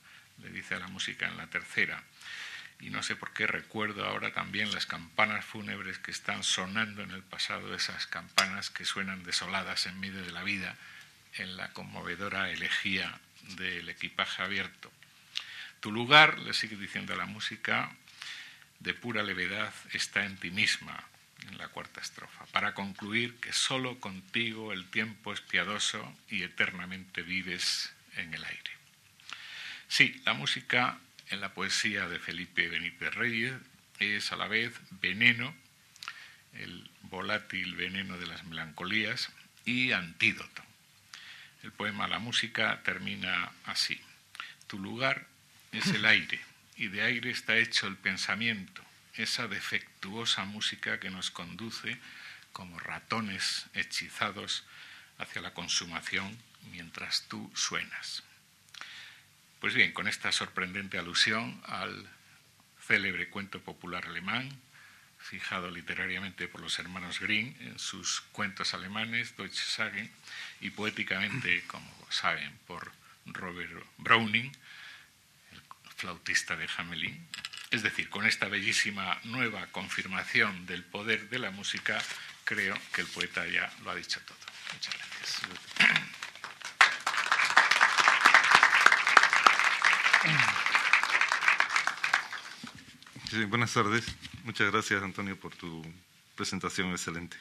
le 0.41 0.49
dice 0.49 0.75
a 0.75 0.79
la 0.79 0.87
música 0.87 1.27
en 1.27 1.37
la 1.37 1.47
tercera. 1.47 2.03
Y 2.83 2.89
no 2.89 3.01
sé 3.01 3.15
por 3.15 3.31
qué 3.31 3.47
recuerdo 3.47 4.05
ahora 4.05 4.33
también 4.33 4.73
las 4.73 4.85
campanas 4.85 5.45
fúnebres 5.45 5.99
que 5.99 6.11
están 6.11 6.43
sonando 6.43 7.01
en 7.01 7.11
el 7.11 7.23
pasado, 7.23 7.73
esas 7.73 8.07
campanas 8.07 8.69
que 8.69 8.83
suenan 8.83 9.23
desoladas 9.23 9.85
en 9.85 10.01
medio 10.01 10.21
de 10.21 10.33
la 10.33 10.43
vida 10.43 10.75
en 11.35 11.55
la 11.55 11.71
conmovedora 11.71 12.49
elegía 12.49 13.21
del 13.55 13.87
equipaje 13.87 14.43
abierto. 14.43 14.91
Tu 15.79 15.93
lugar, 15.93 16.39
le 16.39 16.53
sigue 16.53 16.75
diciendo 16.75 17.15
la 17.15 17.25
música, 17.25 17.89
de 18.79 18.93
pura 18.93 19.23
levedad 19.23 19.73
está 19.93 20.25
en 20.25 20.35
ti 20.35 20.51
misma, 20.51 21.01
en 21.47 21.57
la 21.57 21.69
cuarta 21.69 22.01
estrofa, 22.01 22.45
para 22.47 22.73
concluir 22.73 23.35
que 23.35 23.53
solo 23.53 24.01
contigo 24.01 24.73
el 24.73 24.89
tiempo 24.89 25.31
es 25.31 25.39
piadoso 25.39 26.13
y 26.29 26.43
eternamente 26.43 27.21
vives 27.21 27.93
en 28.17 28.33
el 28.33 28.43
aire. 28.43 28.71
Sí, 29.87 30.21
la 30.25 30.33
música 30.33 30.99
en 31.33 31.41
la 31.41 31.53
poesía 31.53 32.07
de 32.07 32.19
Felipe 32.19 32.69
Benítez 32.69 33.13
Reyes 33.15 33.53
es 33.99 34.31
a 34.31 34.35
la 34.35 34.47
vez 34.47 34.73
veneno, 35.01 35.55
el 36.53 36.89
volátil 37.01 37.75
veneno 37.75 38.17
de 38.17 38.27
las 38.27 38.43
melancolías, 38.43 39.31
y 39.65 39.91
antídoto. 39.93 40.61
El 41.63 41.71
poema 41.71 42.07
La 42.07 42.19
música 42.19 42.81
termina 42.83 43.51
así. 43.65 43.99
Tu 44.67 44.77
lugar 44.77 45.25
es 45.71 45.87
el 45.87 46.05
aire 46.05 46.39
y 46.75 46.87
de 46.89 47.01
aire 47.01 47.31
está 47.31 47.57
hecho 47.57 47.87
el 47.87 47.95
pensamiento, 47.95 48.83
esa 49.15 49.47
defectuosa 49.47 50.43
música 50.45 50.99
que 50.99 51.09
nos 51.09 51.31
conduce 51.31 51.97
como 52.51 52.77
ratones 52.79 53.67
hechizados 53.73 54.65
hacia 55.17 55.41
la 55.41 55.53
consumación 55.53 56.37
mientras 56.71 57.27
tú 57.27 57.51
suenas. 57.55 58.23
Pues 59.63 59.75
bien, 59.75 59.93
con 59.93 60.09
esta 60.09 60.29
sorprendente 60.33 60.99
alusión 60.99 61.63
al 61.67 62.05
célebre 62.85 63.29
cuento 63.29 63.61
popular 63.61 64.05
alemán, 64.07 64.49
fijado 65.17 65.71
literariamente 65.71 66.49
por 66.49 66.59
los 66.59 66.77
hermanos 66.79 67.21
Grimm 67.21 67.55
en 67.61 67.79
sus 67.79 68.19
cuentos 68.33 68.73
alemanes, 68.73 69.37
Deutsche 69.37 69.63
Sagen, 69.63 70.11
y 70.59 70.71
poéticamente, 70.71 71.63
como 71.67 71.89
saben, 72.11 72.59
por 72.67 72.91
Robert 73.25 73.71
Browning, 73.99 74.51
el 75.53 75.61
flautista 75.95 76.57
de 76.57 76.67
Hamelin. 76.75 77.25
Es 77.71 77.83
decir, 77.83 78.09
con 78.09 78.25
esta 78.25 78.49
bellísima 78.49 79.21
nueva 79.23 79.67
confirmación 79.67 80.65
del 80.65 80.83
poder 80.83 81.29
de 81.29 81.39
la 81.39 81.51
música, 81.51 82.03
creo 82.43 82.77
que 82.91 82.99
el 82.99 83.07
poeta 83.07 83.47
ya 83.47 83.71
lo 83.81 83.91
ha 83.91 83.95
dicho 83.95 84.19
todo. 84.27 84.37
Muchas 84.73 84.93
gracias. 84.93 85.72
Buenas 93.49 93.73
tardes. 93.73 94.05
Muchas 94.43 94.71
gracias, 94.71 95.01
Antonio, 95.01 95.39
por 95.39 95.55
tu 95.55 95.83
presentación 96.35 96.91
excelente. 96.91 97.37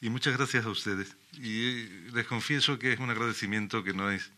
Y 0.00 0.10
muchas 0.10 0.36
gracias 0.36 0.64
a 0.64 0.70
ustedes. 0.70 1.16
Y 1.34 1.84
les 2.12 2.26
confieso 2.26 2.78
que 2.78 2.92
es 2.92 2.98
un 3.00 3.10
agradecimiento 3.10 3.84
que 3.84 3.92
no 3.92 4.10
es 4.10 4.30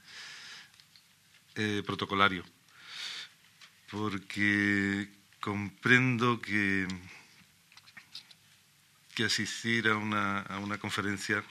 eh, 1.54 1.82
protocolario, 1.84 2.44
porque 3.90 5.08
comprendo 5.40 6.40
que, 6.40 6.88
que 9.14 9.24
asistir 9.24 9.88
a 9.88 9.96
una, 9.96 10.40
a 10.40 10.58
una 10.58 10.78
conferencia 10.78 11.44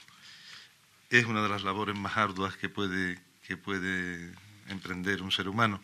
es 1.10 1.24
una 1.26 1.42
de 1.42 1.48
las 1.48 1.62
labores 1.62 1.96
más 1.96 2.16
arduas 2.16 2.56
que 2.56 2.68
puede, 2.68 3.20
que 3.46 3.56
puede 3.56 4.32
emprender 4.72 5.22
un 5.22 5.30
ser 5.30 5.48
humano 5.48 5.80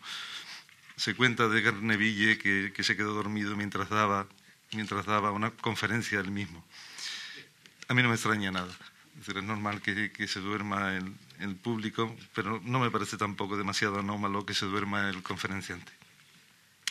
se 0.99 1.15
cuenta 1.15 1.47
de 1.47 1.61
Garneville 1.61 2.37
que, 2.37 2.73
que 2.75 2.83
se 2.83 2.97
quedó 2.97 3.13
dormido 3.13 3.55
mientras 3.55 3.87
daba, 3.89 4.27
mientras 4.73 5.05
daba 5.05 5.31
una 5.31 5.51
conferencia 5.51 6.19
él 6.19 6.29
mismo. 6.29 6.65
A 7.87 7.93
mí 7.93 8.03
no 8.03 8.09
me 8.09 8.15
extraña 8.15 8.51
nada. 8.51 8.73
Es, 9.21 9.33
normal 9.33 9.81
que, 9.81 10.11
que 10.11 10.27
se 10.27 10.41
duerma 10.41 10.97
el, 10.97 11.13
el, 11.39 11.55
público, 11.55 12.15
pero 12.35 12.61
no 12.65 12.79
me 12.79 12.91
parece 12.91 13.15
tampoco 13.15 13.55
demasiado 13.55 13.99
anómalo 13.99 14.45
que 14.45 14.53
se 14.53 14.65
duerma 14.65 15.09
el 15.09 15.23
conferenciante. 15.23 15.91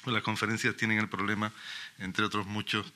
Las 0.06 0.22
conferencias 0.22 0.74
tienen 0.74 0.98
el 0.98 1.08
problema, 1.10 1.52
entre 1.98 2.24
otros 2.24 2.46
muchos, 2.46 2.90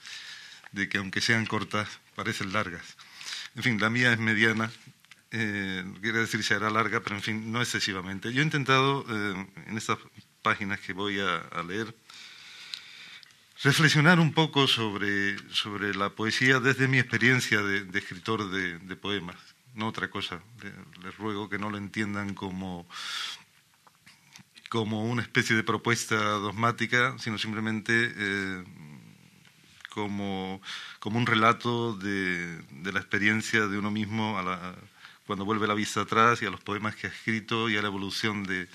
de 0.73 0.88
que 0.88 0.97
aunque 0.97 1.21
sean 1.21 1.44
cortas, 1.44 2.00
parecen 2.14 2.54
largas. 2.54 2.97
En 3.54 3.62
fin, 3.62 3.78
la 3.78 3.90
mía 3.90 4.12
es 4.12 4.18
mediana, 4.18 4.71
eh, 5.32 5.82
quiere 6.02 6.18
decir 6.18 6.44
será 6.44 6.68
larga, 6.68 7.00
pero 7.00 7.16
en 7.16 7.22
fin, 7.22 7.50
no 7.50 7.62
excesivamente. 7.62 8.32
Yo 8.32 8.42
he 8.42 8.44
intentado 8.44 9.04
eh, 9.08 9.46
en 9.66 9.78
estas 9.78 9.98
páginas 10.42 10.80
que 10.80 10.92
voy 10.92 11.20
a, 11.20 11.62
leer, 11.62 11.94
reflexionar 13.62 14.20
un 14.20 14.34
poco 14.34 14.66
sobre, 14.66 15.38
sobre, 15.48 15.94
la 15.94 16.10
poesía 16.10 16.60
desde 16.60 16.86
mi 16.86 16.98
experiencia 16.98 17.62
de, 17.62 17.98
escritor 17.98 18.50
de, 18.50 18.96
poemas, 18.96 19.36
no 19.74 19.88
otra 19.88 20.10
cosa. 20.10 20.42
Les, 21.02 21.16
ruego 21.16 21.48
que 21.48 21.58
no 21.58 21.70
lo 21.70 21.78
entiendan 21.78 22.34
como, 22.34 22.86
como 24.68 25.04
una 25.04 25.22
especie 25.22 25.56
de 25.56 25.62
propuesta 25.62 26.16
dogmática, 26.16 27.16
sino 27.18 27.38
simplemente 27.38 28.12
eh, 28.14 28.64
como, 29.88 30.60
como, 30.98 31.18
un 31.18 31.26
relato 31.26 31.94
de, 31.94 32.58
de, 32.70 32.92
la 32.92 32.98
experiencia 33.00 33.66
de 33.66 33.78
uno 33.78 33.90
mismo 33.90 34.38
a 34.38 34.42
la, 34.42 34.74
cuando 35.26 35.45
vuelve 35.45 35.67
la 35.67 35.75
vista 35.75 36.02
atrás 36.02 36.43
y 36.43 36.47
a 36.47 36.50
los 36.50 36.61
poemas 36.61 36.97
que 36.97 37.07
ha 37.07 37.11
escrito 37.11 37.69
y 37.69 37.76
a 37.76 37.83
la 37.83 37.88
evolución 37.88 38.45
de, 38.45 38.69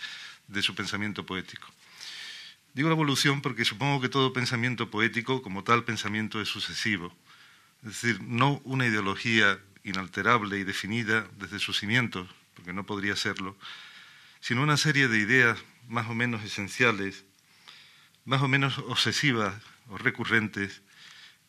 su 0.61 0.75
pensamiento 0.75 1.25
poético. 1.25 1.67
Digo 2.73 2.89
la 2.89 2.95
evolución 2.95 3.41
porque 3.41 3.65
supongo 3.65 4.01
que 4.01 4.09
todo 4.09 4.33
pensamiento 4.33 4.89
poético, 4.89 5.41
como 5.41 5.63
tal 5.63 5.83
pensamiento, 5.83 6.41
es 6.41 6.47
sucesivo. 6.47 7.15
es 7.83 8.01
decir, 8.01 8.21
no 8.21 8.61
una 8.63 8.85
ideología 8.85 9.59
inalterable 9.83 10.59
y 10.59 10.63
definida 10.63 11.27
desde 11.37 11.59
sus 11.59 11.79
cimientos, 11.79 12.29
porque 12.53 12.73
no 12.73 12.85
podría 12.85 13.15
serlo, 13.15 13.55
sino 14.39 14.61
una 14.63 14.77
serie 14.77 15.07
de 15.07 15.17
ideas 15.17 15.57
más 15.87 16.07
o 16.09 16.13
menos 16.13 16.43
esenciales, 16.43 17.25
más 18.25 18.41
o 18.41 18.47
menos 18.47 18.77
obsesivas 18.79 19.55
o 19.89 19.97
recurrentes, 19.97 20.81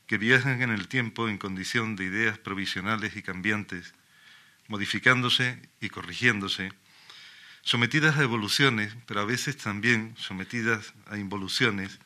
que 0.06 0.16
viajan 0.16 0.62
en 0.62 0.70
el 0.70 0.88
tiempo 0.88 1.28
en 1.28 1.36
condición 1.36 1.94
de 1.94 2.04
ideas 2.04 2.38
provisionales 2.38 3.16
y 3.16 3.22
cambiantes, 3.22 3.92
modificándose 4.68 5.60
y 5.80 5.88
corrigiéndose, 5.88 6.72
sometidas 7.62 8.16
a 8.16 8.22
evoluciones, 8.22 8.94
pero 9.06 9.20
a 9.20 9.24
veces 9.24 9.56
también 9.56 10.14
sometidas 10.16 10.94
a 11.06 11.18
involuciones, 11.18 11.98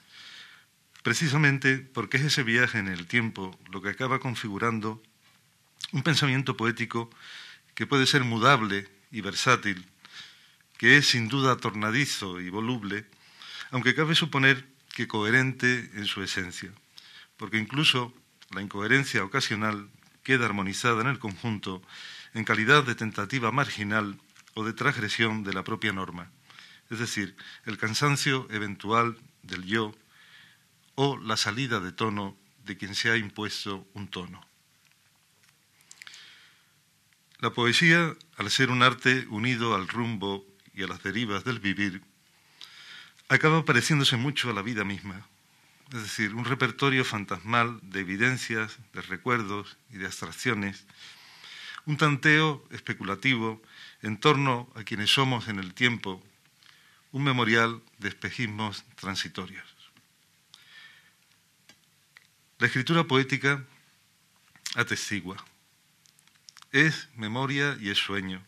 precisamente 1.02 1.78
porque 1.78 2.16
es 2.16 2.24
ese 2.24 2.42
viaje 2.42 2.78
en 2.78 2.88
el 2.88 3.06
tiempo 3.06 3.58
lo 3.70 3.82
que 3.82 3.90
acaba 3.90 4.20
configurando 4.20 5.02
un 5.92 6.02
pensamiento 6.02 6.56
poético 6.56 7.10
que 7.74 7.86
puede 7.86 8.06
ser 8.06 8.24
mudable 8.24 8.88
y 9.10 9.20
versátil, 9.20 9.86
que 10.78 10.96
es 10.96 11.08
sin 11.08 11.28
duda 11.28 11.56
tornadizo 11.56 12.40
y 12.40 12.48
voluble, 12.48 13.06
aunque 13.70 13.94
cabe 13.94 14.14
suponer 14.14 14.66
que 14.94 15.08
coherente 15.08 15.90
en 15.94 16.06
su 16.06 16.22
esencia, 16.22 16.70
porque 17.36 17.58
incluso 17.58 18.14
la 18.50 18.62
incoherencia 18.62 19.24
ocasional 19.24 19.88
queda 20.22 20.46
armonizada 20.46 21.00
en 21.02 21.08
el 21.08 21.18
conjunto 21.18 21.82
en 22.34 22.44
calidad 22.44 22.84
de 22.84 22.94
tentativa 22.94 23.52
marginal 23.52 24.18
o 24.54 24.64
de 24.64 24.72
transgresión 24.72 25.44
de 25.44 25.52
la 25.52 25.64
propia 25.64 25.92
norma, 25.92 26.30
es 26.90 26.98
decir, 26.98 27.36
el 27.64 27.78
cansancio 27.78 28.46
eventual 28.50 29.18
del 29.42 29.64
yo 29.64 29.94
o 30.94 31.16
la 31.18 31.36
salida 31.36 31.80
de 31.80 31.92
tono 31.92 32.36
de 32.64 32.76
quien 32.76 32.94
se 32.94 33.10
ha 33.10 33.16
impuesto 33.16 33.86
un 33.94 34.08
tono. 34.08 34.46
La 37.40 37.50
poesía, 37.50 38.14
al 38.36 38.50
ser 38.50 38.70
un 38.70 38.82
arte 38.82 39.26
unido 39.28 39.74
al 39.74 39.88
rumbo 39.88 40.46
y 40.74 40.84
a 40.84 40.86
las 40.86 41.02
derivas 41.02 41.44
del 41.44 41.58
vivir, 41.58 42.02
acaba 43.28 43.64
pareciéndose 43.64 44.16
mucho 44.16 44.50
a 44.50 44.52
la 44.52 44.62
vida 44.62 44.84
misma, 44.84 45.26
es 45.92 46.02
decir, 46.02 46.34
un 46.34 46.44
repertorio 46.44 47.04
fantasmal 47.04 47.80
de 47.82 48.00
evidencias, 48.00 48.78
de 48.92 49.02
recuerdos 49.02 49.76
y 49.90 49.96
de 49.96 50.06
abstracciones, 50.06 50.86
un 51.86 51.96
tanteo 51.96 52.64
especulativo 52.70 53.62
en 54.02 54.18
torno 54.18 54.70
a 54.74 54.84
quienes 54.84 55.10
somos 55.10 55.48
en 55.48 55.58
el 55.58 55.74
tiempo, 55.74 56.22
un 57.10 57.24
memorial 57.24 57.82
de 57.98 58.08
espejismos 58.08 58.84
transitorios. 58.96 59.66
La 62.58 62.66
escritura 62.66 63.04
poética 63.04 63.64
atestigua. 64.74 65.36
Es 66.70 67.08
memoria 67.16 67.76
y 67.80 67.90
es 67.90 67.98
sueño. 67.98 68.42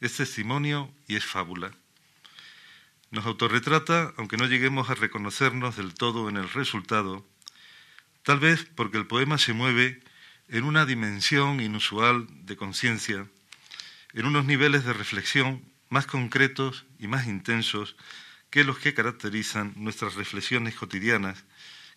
Es 0.00 0.16
testimonio 0.16 0.92
y 1.08 1.16
es 1.16 1.24
fábula. 1.24 1.72
Nos 3.10 3.26
autorretrata, 3.26 4.14
aunque 4.16 4.36
no 4.36 4.46
lleguemos 4.46 4.88
a 4.88 4.94
reconocernos 4.94 5.76
del 5.76 5.94
todo 5.94 6.28
en 6.28 6.36
el 6.36 6.48
resultado, 6.50 7.26
tal 8.22 8.38
vez 8.38 8.64
porque 8.76 8.98
el 8.98 9.06
poema 9.06 9.36
se 9.38 9.52
mueve 9.52 10.00
en 10.50 10.64
una 10.64 10.84
dimensión 10.84 11.60
inusual 11.60 12.26
de 12.44 12.56
conciencia 12.56 13.26
en 14.12 14.26
unos 14.26 14.44
niveles 14.44 14.84
de 14.84 14.92
reflexión 14.92 15.64
más 15.88 16.06
concretos 16.06 16.86
y 16.98 17.06
más 17.06 17.26
intensos 17.26 17.96
que 18.50 18.64
los 18.64 18.78
que 18.78 18.92
caracterizan 18.92 19.72
nuestras 19.76 20.16
reflexiones 20.16 20.74
cotidianas, 20.74 21.44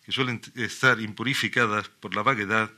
que 0.04 0.12
suelen 0.12 0.40
estar 0.54 1.00
impurificadas 1.00 1.88
por 1.88 2.14
la 2.14 2.22
vaguedad, 2.22 2.70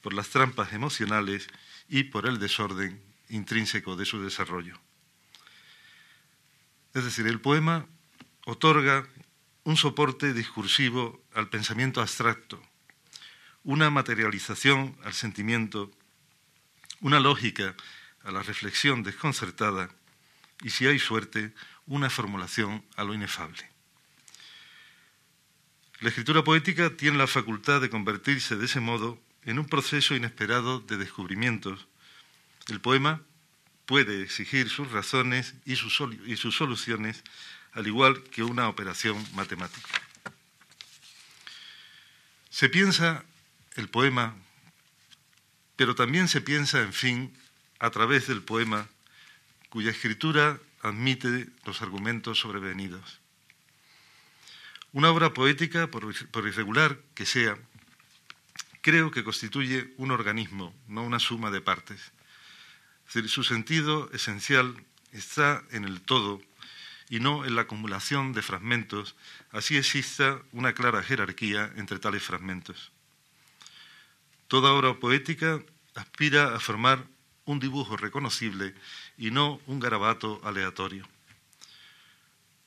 por 0.00 0.14
las 0.14 0.30
trampas 0.30 0.72
emocionales 0.72 1.48
y 1.88 2.04
por 2.04 2.26
el 2.26 2.38
desorden 2.38 3.02
intrínseco 3.28 3.96
de 3.96 4.06
su 4.06 4.22
desarrollo. 4.22 4.80
Es 6.94 7.04
decir, 7.04 7.26
el 7.26 7.40
poema 7.40 7.86
otorga 8.46 9.06
un 9.64 9.76
soporte 9.76 10.32
discursivo 10.32 11.22
al 11.34 11.50
pensamiento 11.50 12.00
abstracto, 12.00 12.62
una 13.68 13.90
materialización 13.90 14.96
al 15.04 15.12
sentimiento, 15.12 15.92
una 17.02 17.20
lógica 17.20 17.74
a 18.24 18.30
la 18.30 18.42
reflexión 18.42 19.02
desconcertada 19.02 19.90
y, 20.62 20.70
si 20.70 20.86
hay 20.86 20.98
suerte, 20.98 21.52
una 21.84 22.08
formulación 22.08 22.82
a 22.96 23.04
lo 23.04 23.12
inefable. 23.12 23.62
La 26.00 26.08
escritura 26.08 26.42
poética 26.44 26.96
tiene 26.96 27.18
la 27.18 27.26
facultad 27.26 27.82
de 27.82 27.90
convertirse 27.90 28.56
de 28.56 28.64
ese 28.64 28.80
modo 28.80 29.20
en 29.42 29.58
un 29.58 29.66
proceso 29.66 30.14
inesperado 30.14 30.80
de 30.80 30.96
descubrimientos. 30.96 31.88
El 32.68 32.80
poema 32.80 33.20
puede 33.84 34.22
exigir 34.22 34.70
sus 34.70 34.90
razones 34.92 35.56
y 35.66 35.76
sus, 35.76 36.00
y 36.24 36.38
sus 36.38 36.56
soluciones, 36.56 37.22
al 37.72 37.86
igual 37.86 38.22
que 38.30 38.42
una 38.42 38.66
operación 38.70 39.22
matemática. 39.34 39.90
Se 42.48 42.70
piensa 42.70 43.26
el 43.78 43.88
poema, 43.88 44.34
pero 45.76 45.94
también 45.94 46.26
se 46.26 46.40
piensa, 46.40 46.82
en 46.82 46.92
fin, 46.92 47.32
a 47.78 47.90
través 47.90 48.26
del 48.26 48.42
poema, 48.42 48.88
cuya 49.70 49.92
escritura 49.92 50.58
admite 50.82 51.46
los 51.64 51.80
argumentos 51.80 52.40
sobrevenidos. 52.40 53.20
Una 54.92 55.10
obra 55.10 55.32
poética, 55.32 55.86
por, 55.86 56.12
irregular 56.46 56.98
que 57.14 57.24
sea, 57.24 57.56
creo 58.80 59.12
que 59.12 59.22
constituye 59.22 59.94
un 59.96 60.10
organismo, 60.10 60.74
no 60.88 61.04
una 61.04 61.20
suma 61.20 61.52
de 61.52 61.60
partes. 61.60 62.12
Su 63.06 63.44
sentido 63.44 64.10
esencial 64.12 64.74
está 65.12 65.62
en 65.70 65.84
el 65.84 66.00
todo 66.00 66.40
y 67.08 67.20
no 67.20 67.44
en 67.44 67.54
la 67.54 67.62
acumulación 67.62 68.32
de 68.32 68.42
fragmentos, 68.42 69.14
así 69.52 69.76
exista 69.76 70.42
una 70.50 70.72
clara 70.72 71.02
jerarquía 71.02 71.72
entre 71.76 72.00
tales 72.00 72.24
fragmentos. 72.24 72.90
Toda 74.48 74.72
obra 74.72 74.98
poética 74.98 75.60
aspira 75.94 76.56
a 76.56 76.58
formar 76.58 77.04
un 77.44 77.60
dibujo 77.60 77.98
reconocible 77.98 78.74
y 79.18 79.30
no 79.30 79.60
un 79.66 79.78
garabato 79.78 80.40
aleatorio. 80.42 81.06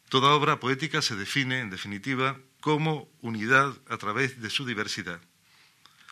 Toda 0.10 0.30
obra 0.34 0.60
poética 0.60 1.02
se 1.02 1.16
define, 1.16 1.60
en 1.60 1.72
definitiva, 1.72 2.38
como 2.60 3.10
unidad 3.22 3.74
a 3.90 3.98
través 3.98 4.40
de 4.42 4.52
su 4.52 4.64
diversidad. 4.66 5.20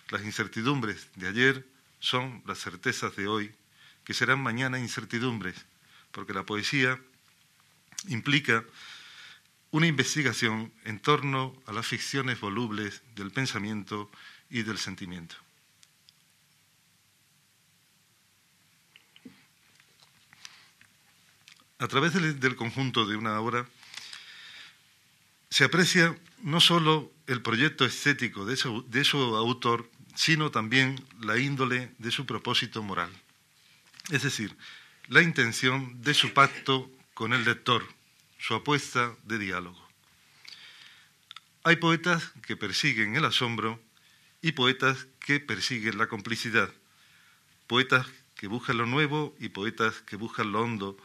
Las 0.10 0.24
incertidumbres 0.24 1.08
de 1.16 1.28
ayer 1.28 1.68
son 2.00 2.42
las 2.48 2.58
certezas 2.58 3.16
de 3.16 3.28
hoy, 3.28 3.54
que 4.04 4.16
serán 4.16 4.42
mañana 4.42 4.80
incertidumbres, 4.80 5.68
porque 6.12 6.34
la 6.34 6.48
poesía 6.48 7.00
implica 8.08 8.64
una 9.70 9.86
investigación 9.86 10.74
en 10.84 11.00
torno 11.00 11.62
a 11.68 11.74
las 11.74 11.86
ficciones 11.86 12.40
volubles 12.40 13.04
del 13.14 13.30
pensamiento 13.30 14.10
y 14.50 14.64
del 14.64 14.80
sentimiento. 14.80 15.36
A 21.80 21.88
través 21.88 22.14
del, 22.14 22.56
conjunto 22.56 23.06
de 23.06 23.16
una 23.16 23.40
obra 23.40 23.66
se 25.50 25.64
aprecia 25.64 26.16
no 26.44 26.60
solo 26.60 27.12
el 27.26 27.42
proyecto 27.42 27.86
estético 27.86 28.46
de 28.46 28.58
su, 28.58 29.36
autor, 29.38 29.90
sino 30.14 30.52
también 30.52 31.04
la 31.22 31.40
índole 31.40 31.92
de 31.98 32.12
su 32.12 32.26
propósito 32.26 32.84
moral. 32.84 33.10
Es 34.12 34.24
decir, 34.24 34.56
la 35.08 35.22
intención 35.22 36.02
de 36.02 36.14
su 36.14 36.34
pacto 36.34 36.92
con 37.14 37.34
el 37.34 37.46
lector, 37.46 37.88
su 38.38 38.54
apuesta 38.54 39.16
de 39.24 39.40
diálogo. 39.40 39.88
Hay 41.64 41.78
poetas 41.78 42.32
que 42.46 42.58
persiguen 42.58 43.16
el 43.16 43.26
asombro 43.26 43.82
y 44.42 44.52
poetas 44.52 45.08
que 45.20 45.40
persiguen 45.40 45.98
la 45.98 46.08
complicidad, 46.08 46.70
poetas 47.68 48.06
que 48.36 48.48
buscan 48.48 48.78
lo 48.78 48.86
nuevo 48.86 49.36
y 49.40 49.50
poetas 49.50 50.02
que 50.02 50.16
buscan 50.16 50.52
lo 50.52 50.62
hondo, 50.62 50.98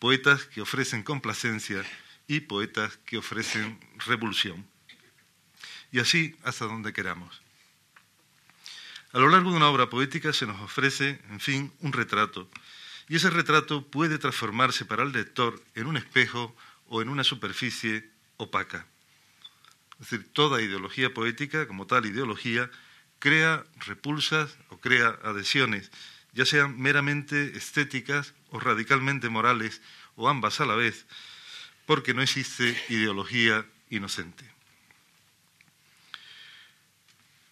poetas 0.00 0.46
que 0.46 0.62
ofrecen 0.62 1.04
complacencia 1.04 1.84
y 2.26 2.40
poetas 2.40 2.96
que 3.06 3.18
ofrecen 3.18 3.78
revolución. 4.06 4.66
Y 5.92 6.00
así 6.00 6.36
hasta 6.42 6.64
donde 6.64 6.92
queramos. 6.92 7.40
A 9.12 9.18
lo 9.18 9.28
largo 9.28 9.50
de 9.50 9.56
una 9.56 9.68
obra 9.68 9.90
poética 9.90 10.32
se 10.32 10.46
nos 10.46 10.60
ofrece, 10.60 11.20
en 11.30 11.40
fin, 11.40 11.72
un 11.80 11.92
retrato, 11.92 12.48
y 13.08 13.16
ese 13.16 13.28
retrato 13.28 13.86
puede 13.88 14.18
transformarse 14.18 14.84
para 14.84 15.02
el 15.02 15.12
lector 15.12 15.62
en 15.74 15.86
un 15.86 15.96
espejo 15.96 16.56
o 16.86 17.02
en 17.02 17.08
una 17.08 17.24
superficie 17.24 18.08
opaca. 18.36 18.86
Es 20.00 20.10
decir, 20.10 20.32
toda 20.32 20.62
ideología 20.62 21.12
poética, 21.12 21.66
como 21.66 21.86
tal 21.86 22.06
ideología, 22.06 22.70
crea 23.18 23.66
repulsas 23.84 24.56
o 24.68 24.78
crea 24.78 25.18
adhesiones, 25.24 25.90
ya 26.32 26.44
sean 26.44 26.78
meramente 26.78 27.56
estéticas 27.56 28.34
o 28.50 28.60
radicalmente 28.60 29.28
morales, 29.28 29.80
o 30.16 30.28
ambas 30.28 30.60
a 30.60 30.66
la 30.66 30.74
vez, 30.74 31.06
porque 31.86 32.14
no 32.14 32.22
existe 32.22 32.76
ideología 32.88 33.66
inocente. 33.88 34.44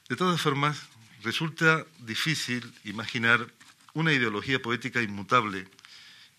De 0.08 0.16
todas 0.16 0.40
formas, 0.40 0.88
resulta 1.22 1.86
difícil 2.00 2.72
imaginar 2.84 3.52
una 3.94 4.12
ideología 4.12 4.60
poética 4.62 5.02
inmutable, 5.02 5.68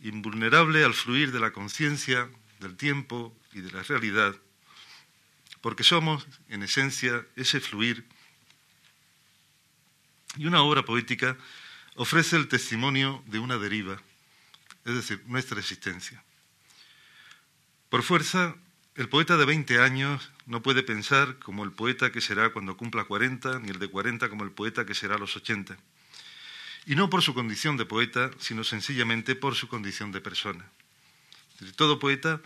invulnerable 0.02 0.84
al 0.84 0.94
fluir 0.94 1.32
de 1.32 1.40
la 1.40 1.52
conciencia, 1.52 2.30
del 2.60 2.76
tiempo 2.76 3.36
y 3.54 3.62
de 3.62 3.72
la 3.72 3.84
realidad, 3.84 4.36
porque 5.62 5.84
somos, 5.84 6.26
en 6.48 6.64
esencia, 6.64 7.26
ese 7.36 7.60
fluir. 7.60 8.06
Y 10.38 10.46
una 10.46 10.62
obra 10.62 10.84
poética 10.84 11.38
ofrece 12.00 12.38
el 12.38 12.48
testimonio 12.48 13.22
de 13.28 13.40
una 13.40 13.58
deriva, 13.58 14.02
es 14.86 14.96
decir, 14.96 15.22
nuestra 15.28 15.60
existencia. 15.60 16.24
Por 17.90 18.04
fuerza, 18.04 18.56
el 18.96 19.10
poeta 19.10 19.36
de 19.36 19.44
20 19.44 19.82
años 19.82 20.32
no 20.46 20.64
puede 20.64 20.82
pensar 20.82 21.38
como 21.40 21.66
el 21.66 21.74
poeta 21.74 22.10
que 22.10 22.22
será 22.22 22.54
cuando 22.54 22.78
cumpla 22.78 23.04
40, 23.04 23.60
ni 23.60 23.72
el 23.72 23.80
de 23.80 23.90
40 23.90 24.30
como 24.30 24.46
el 24.46 24.52
poeta 24.52 24.86
que 24.86 24.96
será 24.96 25.16
a 25.16 25.20
los 25.20 25.36
80. 25.36 25.78
Y 26.86 26.96
no 26.96 27.10
por 27.10 27.22
su 27.22 27.34
condición 27.34 27.76
de 27.76 27.86
poeta, 27.86 28.32
sino 28.40 28.64
sencillamente 28.64 29.36
por 29.36 29.56
su 29.56 29.68
condición 29.68 30.14
de 30.14 30.22
persona. 30.22 30.72
Todo 31.76 32.00
poeta 32.00 32.40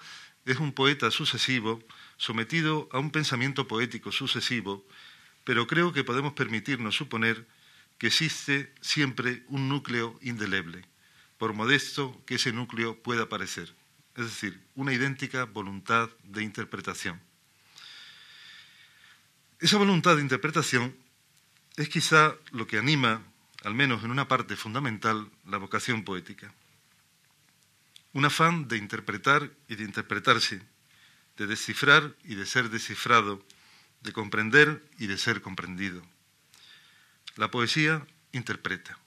es 0.45 0.57
un 0.57 0.73
poeta 0.73 1.11
sucesivo, 1.11 1.79
sometido 2.17 2.89
a 2.91 2.97
un 2.97 3.11
pensamiento 3.11 3.67
poético 3.67 4.11
sucesivo, 4.11 4.83
pero 5.43 5.67
creo 5.67 5.93
que 5.93 6.03
podemos 6.03 6.33
permitirnos 6.33 6.95
suponer 6.95 7.45
que 7.97 8.07
existe 8.07 8.73
siempre 8.81 9.43
un 9.47 9.69
núcleo 9.69 10.17
indeleble, 10.21 10.85
por 11.37 11.53
modesto 11.53 12.21
que 12.25 12.35
ese 12.35 12.51
núcleo 12.51 13.01
pueda 13.01 13.29
parecer, 13.29 13.73
es 14.15 14.25
decir, 14.25 14.61
una 14.75 14.93
idéntica 14.93 15.45
voluntad 15.45 16.09
de 16.23 16.43
interpretación. 16.43 17.21
Esa 19.59 19.77
voluntad 19.77 20.15
de 20.17 20.21
interpretación 20.21 20.95
es 21.77 21.89
quizá 21.89 22.35
lo 22.51 22.67
que 22.67 22.77
anima, 22.77 23.23
al 23.63 23.73
menos 23.73 24.03
en 24.03 24.11
una 24.11 24.27
parte 24.27 24.55
fundamental, 24.55 25.31
la 25.45 25.57
vocación 25.57 26.03
poética. 26.03 26.53
Un 28.11 28.25
afán 28.25 28.67
de 28.67 28.77
interpretar 28.77 29.49
y 29.67 29.75
de 29.75 29.85
interpretarse, 29.85 30.61
de 31.37 31.47
descifrar 31.47 32.15
y 32.23 32.35
de 32.35 32.45
ser 32.45 32.69
descifrado, 32.69 33.43
de 34.01 34.13
comprender 34.13 34.83
y 34.99 35.07
de 35.07 35.17
ser 35.17 35.41
comprendido. 35.41 36.03
La 37.35 37.49
poesía 37.49 38.05
interpreta. 38.31 38.97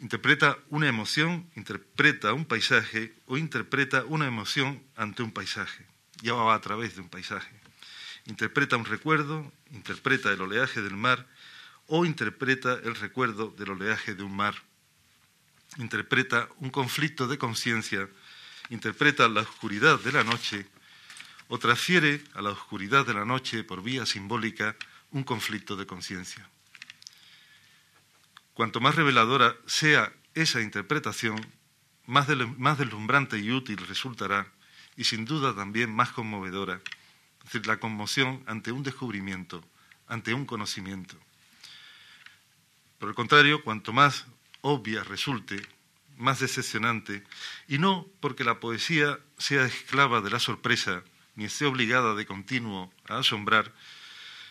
Interpreta 0.00 0.58
una 0.68 0.88
emoción, 0.88 1.50
interpreta 1.54 2.32
un 2.32 2.44
paisaje 2.44 3.14
o 3.26 3.36
interpreta 3.36 4.04
una 4.04 4.26
emoción 4.26 4.82
ante 4.96 5.22
un 5.22 5.32
paisaje. 5.32 5.86
Ya 6.22 6.34
va 6.34 6.54
a 6.54 6.60
través 6.60 6.96
de 6.96 7.02
un 7.02 7.08
paisaje 7.08 7.62
interpreta 8.26 8.76
un 8.76 8.84
recuerdo, 8.84 9.52
interpreta 9.70 10.30
el 10.30 10.40
oleaje 10.40 10.82
del 10.82 10.96
mar 10.96 11.26
o 11.86 12.04
interpreta 12.04 12.78
el 12.84 12.94
recuerdo 12.94 13.48
del 13.56 13.70
oleaje 13.70 14.14
de 14.14 14.22
un 14.22 14.34
mar. 14.34 14.54
Interpreta 15.78 16.48
un 16.58 16.70
conflicto 16.70 17.26
de 17.26 17.38
conciencia, 17.38 18.08
interpreta 18.70 19.28
la 19.28 19.40
oscuridad 19.40 19.98
de 20.00 20.12
la 20.12 20.22
noche 20.22 20.66
o 21.48 21.58
transfiere 21.58 22.22
a 22.34 22.42
la 22.42 22.50
oscuridad 22.50 23.06
de 23.06 23.14
la 23.14 23.24
noche 23.24 23.64
por 23.64 23.82
vía 23.82 24.06
simbólica 24.06 24.76
un 25.10 25.24
conflicto 25.24 25.76
de 25.76 25.86
conciencia. 25.86 26.48
Cuanto 28.54 28.80
más 28.80 28.94
reveladora 28.94 29.56
sea 29.66 30.12
esa 30.34 30.60
interpretación, 30.60 31.46
más, 32.06 32.28
más 32.58 32.78
deslumbrante 32.78 33.38
y 33.38 33.50
útil 33.50 33.78
resultará 33.86 34.46
y 34.96 35.04
sin 35.04 35.24
duda 35.24 35.54
también 35.54 35.94
más 35.94 36.10
conmovedora 36.10 36.80
es 37.42 37.52
decir, 37.52 37.66
la 37.66 37.78
conmoción 37.78 38.42
ante 38.46 38.70
un 38.70 38.82
descubrimiento, 38.82 39.64
ante 40.06 40.32
un 40.32 40.46
conocimiento. 40.46 41.16
Por 42.98 43.08
el 43.08 43.14
contrario, 43.16 43.64
cuanto 43.64 43.92
más 43.92 44.26
obvia 44.60 45.02
resulte, 45.02 45.60
más 46.16 46.38
decepcionante, 46.38 47.24
y 47.66 47.78
no 47.78 48.06
porque 48.20 48.44
la 48.44 48.60
poesía 48.60 49.18
sea 49.38 49.64
esclava 49.64 50.20
de 50.20 50.30
la 50.30 50.38
sorpresa, 50.38 51.02
ni 51.34 51.46
esté 51.46 51.66
obligada 51.66 52.14
de 52.14 52.26
continuo 52.26 52.92
a 53.08 53.18
asombrar, 53.18 53.72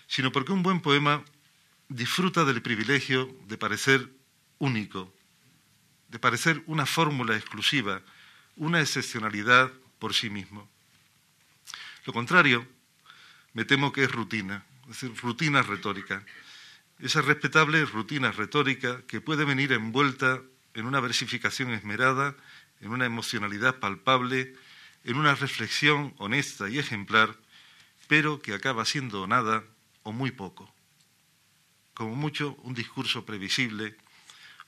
sino 0.07 0.33
porque 0.33 0.51
un 0.51 0.63
buen 0.63 0.81
poema 0.81 1.23
disfruta 1.91 2.45
del 2.45 2.61
privilegio 2.61 3.35
de 3.47 3.57
parecer 3.57 4.09
único, 4.59 5.13
de 6.07 6.19
parecer 6.19 6.63
una 6.65 6.85
fórmula 6.85 7.35
exclusiva, 7.35 8.01
una 8.55 8.79
excepcionalidad 8.79 9.71
por 9.99 10.13
sí 10.13 10.29
mismo. 10.29 10.69
Lo 12.05 12.13
contrario 12.13 12.65
me 13.53 13.65
temo 13.65 13.91
que 13.91 14.05
es 14.05 14.11
rutina, 14.11 14.63
es 14.83 15.01
decir, 15.01 15.13
rutina 15.21 15.61
retórica. 15.63 16.23
Esa 16.99 17.21
respetable 17.21 17.83
rutina 17.85 18.31
retórica 18.31 19.01
que 19.07 19.19
puede 19.19 19.43
venir 19.43 19.73
envuelta 19.73 20.41
en 20.73 20.85
una 20.85 21.01
versificación 21.01 21.71
esmerada, 21.71 22.35
en 22.79 22.91
una 22.91 23.05
emocionalidad 23.05 23.79
palpable, 23.79 24.53
en 25.03 25.17
una 25.17 25.35
reflexión 25.35 26.13
honesta 26.17 26.69
y 26.69 26.79
ejemplar, 26.79 27.35
pero 28.07 28.41
que 28.41 28.53
acaba 28.53 28.85
siendo 28.85 29.27
nada 29.27 29.63
o 30.03 30.13
muy 30.13 30.31
poco. 30.31 30.73
Como 32.01 32.15
mucho, 32.15 32.55
un 32.63 32.73
discurso 32.73 33.25
previsible, 33.27 33.95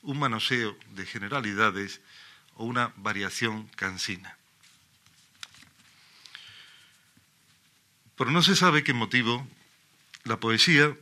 un 0.03 0.19
manoseo 0.19 0.77
de 0.93 1.03
generalidades 1.03 1.99
o 2.53 2.63
una 2.63 2.93
variación 2.95 3.65
cansina. 3.75 4.37
Por 8.15 8.29
no 8.29 8.43
se 8.43 8.55
sabe 8.55 8.83
qué 8.83 8.93
motivo, 8.93 9.47
la 10.25 10.39
poesía, 10.39 10.95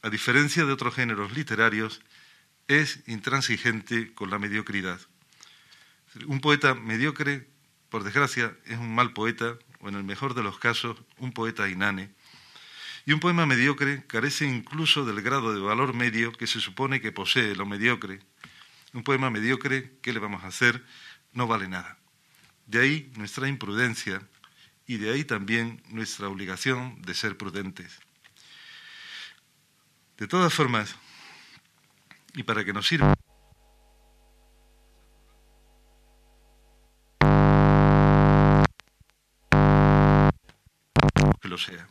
a 0.00 0.08
diferencia 0.08 0.64
de 0.64 0.72
otros 0.72 0.94
géneros 0.94 1.36
literarios, 1.36 2.00
es 2.66 3.00
intransigente 3.06 4.14
con 4.14 4.30
la 4.30 4.38
mediocridad. 4.38 4.98
Un 6.24 6.40
poeta 6.40 6.72
mediocre, 6.72 7.46
por 7.90 8.04
desgracia, 8.04 8.56
es 8.64 8.78
un 8.78 8.94
mal 8.94 9.12
poeta, 9.12 9.58
o 9.80 9.90
en 9.90 9.96
el 9.96 10.04
mejor 10.04 10.32
de 10.32 10.44
los 10.44 10.58
casos, 10.58 10.96
un 11.18 11.32
poeta 11.32 11.68
inane. 11.68 12.08
Y 13.08 13.12
un 13.14 13.20
poema 13.20 13.46
mediocre 13.46 14.04
carece 14.06 14.44
incluso 14.44 15.06
del 15.06 15.22
grado 15.22 15.54
de 15.54 15.60
valor 15.60 15.94
medio 15.94 16.30
que 16.30 16.46
se 16.46 16.60
supone 16.60 17.00
que 17.00 17.10
posee 17.10 17.54
lo 17.54 17.64
mediocre. 17.64 18.20
Un 18.92 19.02
poema 19.02 19.30
mediocre, 19.30 19.96
¿qué 20.02 20.12
le 20.12 20.18
vamos 20.18 20.44
a 20.44 20.48
hacer? 20.48 20.84
No 21.32 21.46
vale 21.46 21.68
nada. 21.68 21.96
De 22.66 22.82
ahí 22.82 23.10
nuestra 23.16 23.48
imprudencia, 23.48 24.20
y 24.86 24.98
de 24.98 25.10
ahí 25.10 25.24
también 25.24 25.82
nuestra 25.88 26.28
obligación 26.28 27.00
de 27.00 27.14
ser 27.14 27.38
prudentes. 27.38 27.98
De 30.18 30.28
todas 30.28 30.52
formas, 30.52 30.94
y 32.34 32.42
para 32.42 32.62
que 32.62 32.74
nos 32.74 32.86
sirva 32.86 33.14
que 41.40 41.48
lo 41.48 41.56
sea. 41.56 41.88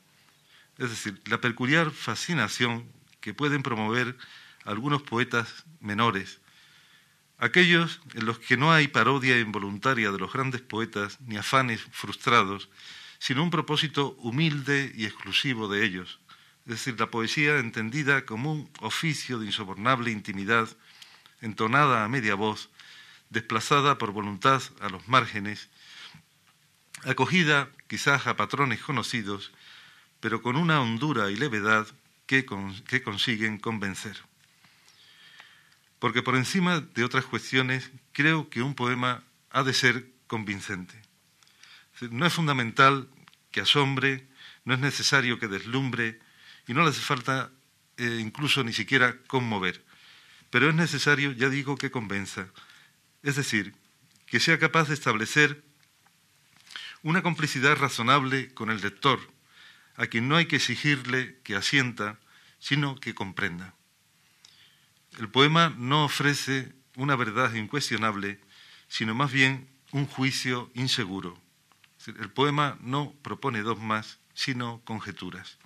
Es 0.78 0.90
decir, 0.90 1.22
la 1.26 1.42
peculiar 1.42 1.92
fascinación 1.92 2.92
que 3.20 3.34
pueden 3.34 3.64
promover 3.64 4.18
algunos 4.64 5.02
poetas 5.02 5.66
menores, 5.80 6.40
aquellos 7.38 8.02
en 8.14 8.26
los 8.26 8.40
que 8.40 8.58
no 8.58 8.72
hay 8.72 8.88
parodia 8.88 9.40
involuntaria 9.40 10.12
de 10.12 10.18
los 10.18 10.32
grandes 10.32 10.62
poetas 10.62 11.20
ni 11.22 11.38
afanes 11.38 11.82
frustrados, 11.92 12.70
sino 13.20 13.44
un 13.44 13.50
propósito 13.50 14.16
humilde 14.20 14.92
y 14.96 15.06
exclusivo 15.06 15.68
de 15.68 15.84
ellos, 15.84 16.20
es 16.66 16.72
decir, 16.72 17.00
la 17.00 17.10
poesía 17.10 17.58
entendida 17.60 18.26
como 18.26 18.52
un 18.52 18.70
oficio 18.82 19.40
de 19.40 19.46
insobornable 19.46 20.12
intimidad, 20.12 20.68
entonada 21.42 22.04
a 22.04 22.10
media 22.10 22.36
voz, 22.36 22.70
desplazada 23.30 23.98
por 23.98 24.12
voluntad 24.12 24.62
a 24.82 24.90
los 24.90 25.08
márgenes, 25.08 25.70
acogida 27.04 27.70
quizás 27.88 28.28
a 28.28 28.36
patrones 28.36 28.82
conocidos, 28.82 29.52
pero 30.20 30.42
con 30.42 30.56
una 30.56 30.82
hondura 30.82 31.30
y 31.32 31.36
levedad 31.36 31.88
que, 32.26 32.46
que 32.88 33.02
consiguen 33.02 33.58
convencer. 33.58 34.18
Porque 36.00 36.22
por 36.22 36.36
encima 36.36 36.80
de 36.80 37.04
otras 37.04 37.26
cuestiones, 37.26 37.92
creo 38.12 38.50
que 38.50 38.62
un 38.62 38.76
poema 38.76 39.24
ha 39.50 39.64
de 39.64 39.74
ser 39.74 40.12
convincente. 40.28 41.02
No 42.12 42.26
es 42.26 42.34
fundamental 42.34 43.10
que 43.52 43.62
asombre, 43.62 44.28
no 44.66 44.74
es 44.74 44.80
necesario 44.80 45.40
que 45.40 45.48
deslumbre 45.48 46.20
y 46.68 46.74
no 46.74 46.84
le 46.84 46.90
hace 46.90 47.02
falta 47.02 47.50
eh, 47.98 48.20
incluso 48.22 48.64
ni 48.64 48.74
siquiera 48.74 49.18
conmover. 49.28 49.84
Pero 50.50 50.70
es 50.70 50.76
necesario, 50.76 51.32
ya 51.32 51.50
digo, 51.50 51.78
que 51.78 51.90
convenza. 51.90 52.48
Es 53.24 53.36
decir, 53.36 53.74
que 54.28 54.40
sea 54.40 54.60
capaz 54.60 54.88
de 54.88 54.94
establecer 54.94 55.64
una 57.02 57.24
complicidad 57.24 57.76
razonable 57.78 58.54
con 58.54 58.70
el 58.70 58.82
lector, 58.82 59.20
a 59.98 60.08
quien 60.08 60.30
no 60.30 60.36
hay 60.36 60.46
que 60.46 60.56
exigirle 60.56 61.40
que 61.44 61.56
asienta, 61.56 62.20
sino 62.60 62.96
que 62.96 63.14
comprenda. 63.14 63.74
El 65.18 65.30
poema 65.30 65.74
no 65.78 66.06
ofrece 66.06 66.74
una 66.96 67.16
verdad 67.16 67.54
incuestionable, 67.56 68.40
sino 68.88 69.16
más 69.16 69.32
bien 69.32 69.68
un 69.92 70.06
juicio 70.06 70.72
inseguro. 70.76 71.42
El 72.06 72.30
poema 72.30 72.78
no 72.82 73.14
propone 73.24 73.62
dogmas, 73.62 74.20
sino 74.34 74.82
conjeturas. 74.86 75.58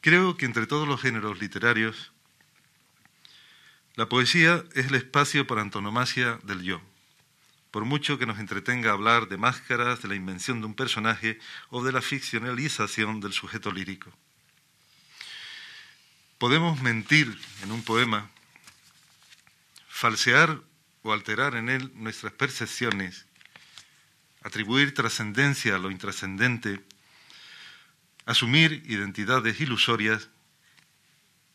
Creo 0.00 0.36
que 0.36 0.46
entre 0.46 0.66
todos 0.66 0.88
los 0.88 1.00
géneros 1.00 1.40
literarios, 1.40 2.12
la 3.96 4.08
poesía 4.08 4.64
es 4.74 4.86
el 4.86 4.94
espacio 4.94 5.46
por 5.46 5.58
antonomasia 5.58 6.38
del 6.44 6.62
yo. 6.62 6.80
Por 7.70 7.84
mucho 7.84 8.18
que 8.18 8.26
nos 8.26 8.38
entretenga 8.38 8.92
hablar 8.92 9.28
de 9.28 9.36
máscaras, 9.36 10.02
de 10.02 10.08
la 10.08 10.16
invención 10.16 10.60
de 10.60 10.66
un 10.66 10.74
personaje 10.74 11.38
o 11.70 11.84
de 11.84 11.92
la 11.92 12.02
ficcionalización 12.02 13.20
del 13.20 13.32
sujeto 13.32 13.70
lírico. 13.70 14.10
Podemos 16.38 16.80
mentir 16.82 17.38
en 17.62 17.70
un 17.70 17.84
poema, 17.84 18.30
falsear 19.88 20.60
o 21.02 21.12
alterar 21.12 21.54
en 21.54 21.68
él 21.68 21.92
nuestras 21.94 22.32
percepciones, 22.32 23.26
atribuir 24.42 24.94
trascendencia 24.94 25.76
a 25.76 25.78
lo 25.78 25.90
intrascendente, 25.90 26.80
asumir 28.26 28.82
identidades 28.86 29.60
ilusorias 29.60 30.28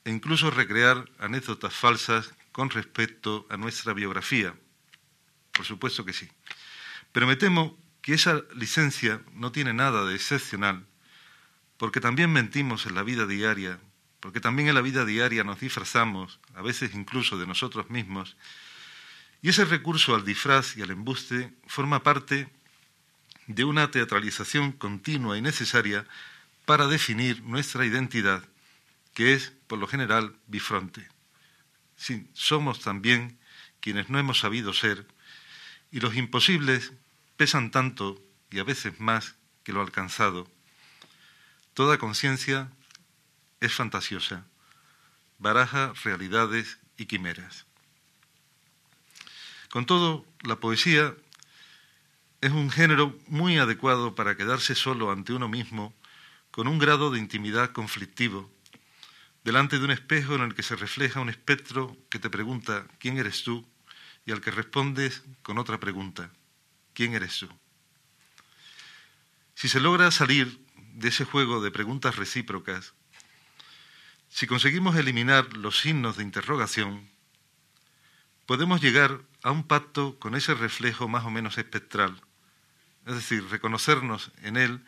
e 0.06 0.12
incluso 0.12 0.52
recrear 0.52 1.10
anécdotas 1.20 1.74
falsas 1.74 2.34
con 2.52 2.70
respecto 2.70 3.48
a 3.50 3.58
nuestra 3.58 3.94
biografía. 3.94 4.56
Por 5.56 5.66
supuesto 5.66 6.06
que 6.06 6.14
sí. 6.14 6.30
Pero 7.12 7.28
me 7.28 7.36
temo 7.36 7.78
que 8.02 8.14
esa 8.14 8.44
licencia 8.56 9.22
no 9.34 9.52
tiene 9.52 9.74
nada 9.74 10.06
de 10.06 10.16
excepcional, 10.16 10.86
porque 11.78 12.00
también 12.00 12.32
mentimos 12.32 12.86
en 12.86 12.96
la 12.96 13.04
vida 13.04 13.26
diaria, 13.26 13.80
porque 14.20 14.40
también 14.40 14.68
en 14.68 14.76
la 14.76 14.82
vida 14.82 15.06
diaria 15.06 15.44
nos 15.44 15.60
disfrazamos, 15.60 16.40
a 16.54 16.62
veces 16.62 16.94
incluso 16.94 17.38
de 17.38 17.48
nosotros 17.48 17.90
mismos, 17.90 18.38
y 19.42 19.50
ese 19.50 19.66
recurso 19.66 20.16
al 20.16 20.26
disfraz 20.26 20.76
y 20.78 20.82
al 20.82 20.92
embuste 20.92 21.54
forma 21.68 22.04
parte 22.04 22.50
de 23.48 23.64
una 23.64 23.92
teatralización 23.92 24.72
continua 24.72 25.38
y 25.38 25.42
necesaria 25.42 26.06
para 26.66 26.88
definir 26.88 27.44
nuestra 27.44 27.86
identidad, 27.86 28.44
que 29.14 29.34
es, 29.34 29.54
por 29.68 29.80
lo 29.80 29.88
general, 29.88 30.36
bifronte. 30.48 31.08
Somos 32.34 32.82
también 32.82 33.38
quienes 33.80 34.10
no 34.10 34.18
hemos 34.18 34.40
sabido 34.40 34.74
ser, 34.74 35.08
y 35.96 36.02
los 36.02 36.18
imposibles 36.18 36.92
pesan 37.38 37.72
tanto 37.72 38.22
y 38.52 38.60
a 38.60 38.66
veces 38.66 39.00
más 39.00 39.36
que 39.64 39.72
lo 39.72 39.80
alcanzado. 39.80 40.46
Toda 41.74 41.98
conciencia 41.98 42.70
es 43.62 43.72
fantasiosa, 43.72 44.46
baraja 45.40 45.94
realidades 46.04 46.80
y 46.98 47.06
quimeras. 47.06 47.66
Con 49.70 49.86
todo, 49.86 50.26
la 50.42 50.58
poesía 50.58 51.16
es 52.42 52.52
un 52.52 52.70
género 52.72 53.18
muy 53.28 53.58
adecuado 53.58 54.16
para 54.16 54.36
quedarse 54.36 54.76
solo 54.76 55.14
ante 55.14 55.32
uno 55.32 55.48
mismo 55.48 55.94
con 56.52 56.68
un 56.68 56.78
grado 56.78 57.10
de 57.10 57.20
intimidad 57.20 57.72
conflictivo, 57.72 58.52
delante 59.46 59.80
de 59.80 59.86
un 59.86 59.92
espejo 59.92 60.36
en 60.36 60.42
el 60.42 60.56
que 60.56 60.64
se 60.64 60.76
refleja 60.76 61.22
un 61.22 61.30
espectro 61.30 61.96
que 62.10 62.20
te 62.20 62.30
pregunta 62.30 62.86
¿quién 63.00 63.18
eres 63.18 63.44
tú? 63.44 63.66
Y 64.26 64.32
al 64.32 64.42
que 64.42 64.52
respondes 64.52 65.24
con 65.42 65.58
otra 65.58 65.80
pregunta 65.80 66.32
¿quién 66.94 67.14
eres 67.14 67.38
tú? 67.38 67.50
Si 69.54 69.70
se 69.70 69.80
logra 69.80 70.12
salir 70.12 70.60
de 70.94 71.10
ese 71.10 71.26
juego 71.26 71.62
de 71.62 71.72
preguntas 71.72 72.16
recíprocas, 72.16 72.94
si 74.30 74.48
conseguimos 74.48 74.96
eliminar 74.96 75.56
los 75.56 75.80
signos 75.80 76.18
de 76.18 76.24
interrogación, 76.24 77.10
podemos 78.46 78.82
llegar 78.82 79.22
a 79.44 79.52
un 79.52 79.64
pacto 79.64 80.20
con 80.20 80.36
ese 80.36 80.54
reflejo 80.54 81.08
más 81.08 81.26
o 81.26 81.30
menos 81.30 81.58
espectral, 81.58 82.22
es 83.06 83.16
decir, 83.16 83.48
reconocernos 83.50 84.32
en 84.42 84.58
él 84.58 84.86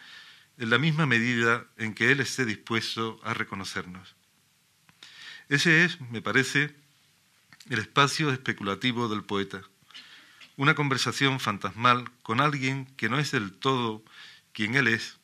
en 0.57 0.69
la 0.69 0.79
misma 0.79 1.05
medida 1.05 1.67
en 1.77 1.93
que 1.93 2.11
Él 2.11 2.19
esté 2.19 2.45
dispuesto 2.45 3.19
a 3.23 3.33
reconocernos. 3.33 4.15
Ese 5.49 5.85
es, 5.85 6.01
me 6.01 6.21
parece, 6.21 6.75
el 7.69 7.79
espacio 7.79 8.31
especulativo 8.31 9.09
del 9.09 9.23
poeta, 9.23 9.61
una 10.55 10.75
conversación 10.75 11.39
fantasmal 11.39 12.09
con 12.23 12.41
alguien 12.41 12.85
que 12.97 13.09
no 13.09 13.19
es 13.19 13.31
del 13.31 13.53
todo 13.53 14.03
quien 14.53 14.75
Él 14.75 14.87
es, 14.87 15.17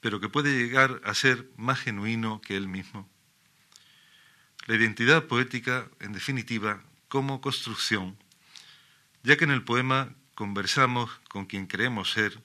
pero 0.00 0.20
que 0.20 0.28
puede 0.28 0.56
llegar 0.56 1.00
a 1.04 1.14
ser 1.14 1.48
más 1.56 1.80
genuino 1.80 2.40
que 2.40 2.56
Él 2.56 2.68
mismo. 2.68 3.08
La 4.66 4.76
identidad 4.76 5.24
poética, 5.24 5.88
en 6.00 6.12
definitiva, 6.12 6.82
como 7.08 7.40
construcción, 7.40 8.16
ya 9.22 9.36
que 9.36 9.44
en 9.44 9.50
el 9.50 9.64
poema 9.64 10.14
conversamos 10.34 11.10
con 11.28 11.46
quien 11.46 11.66
creemos 11.66 12.12
ser 12.12 12.40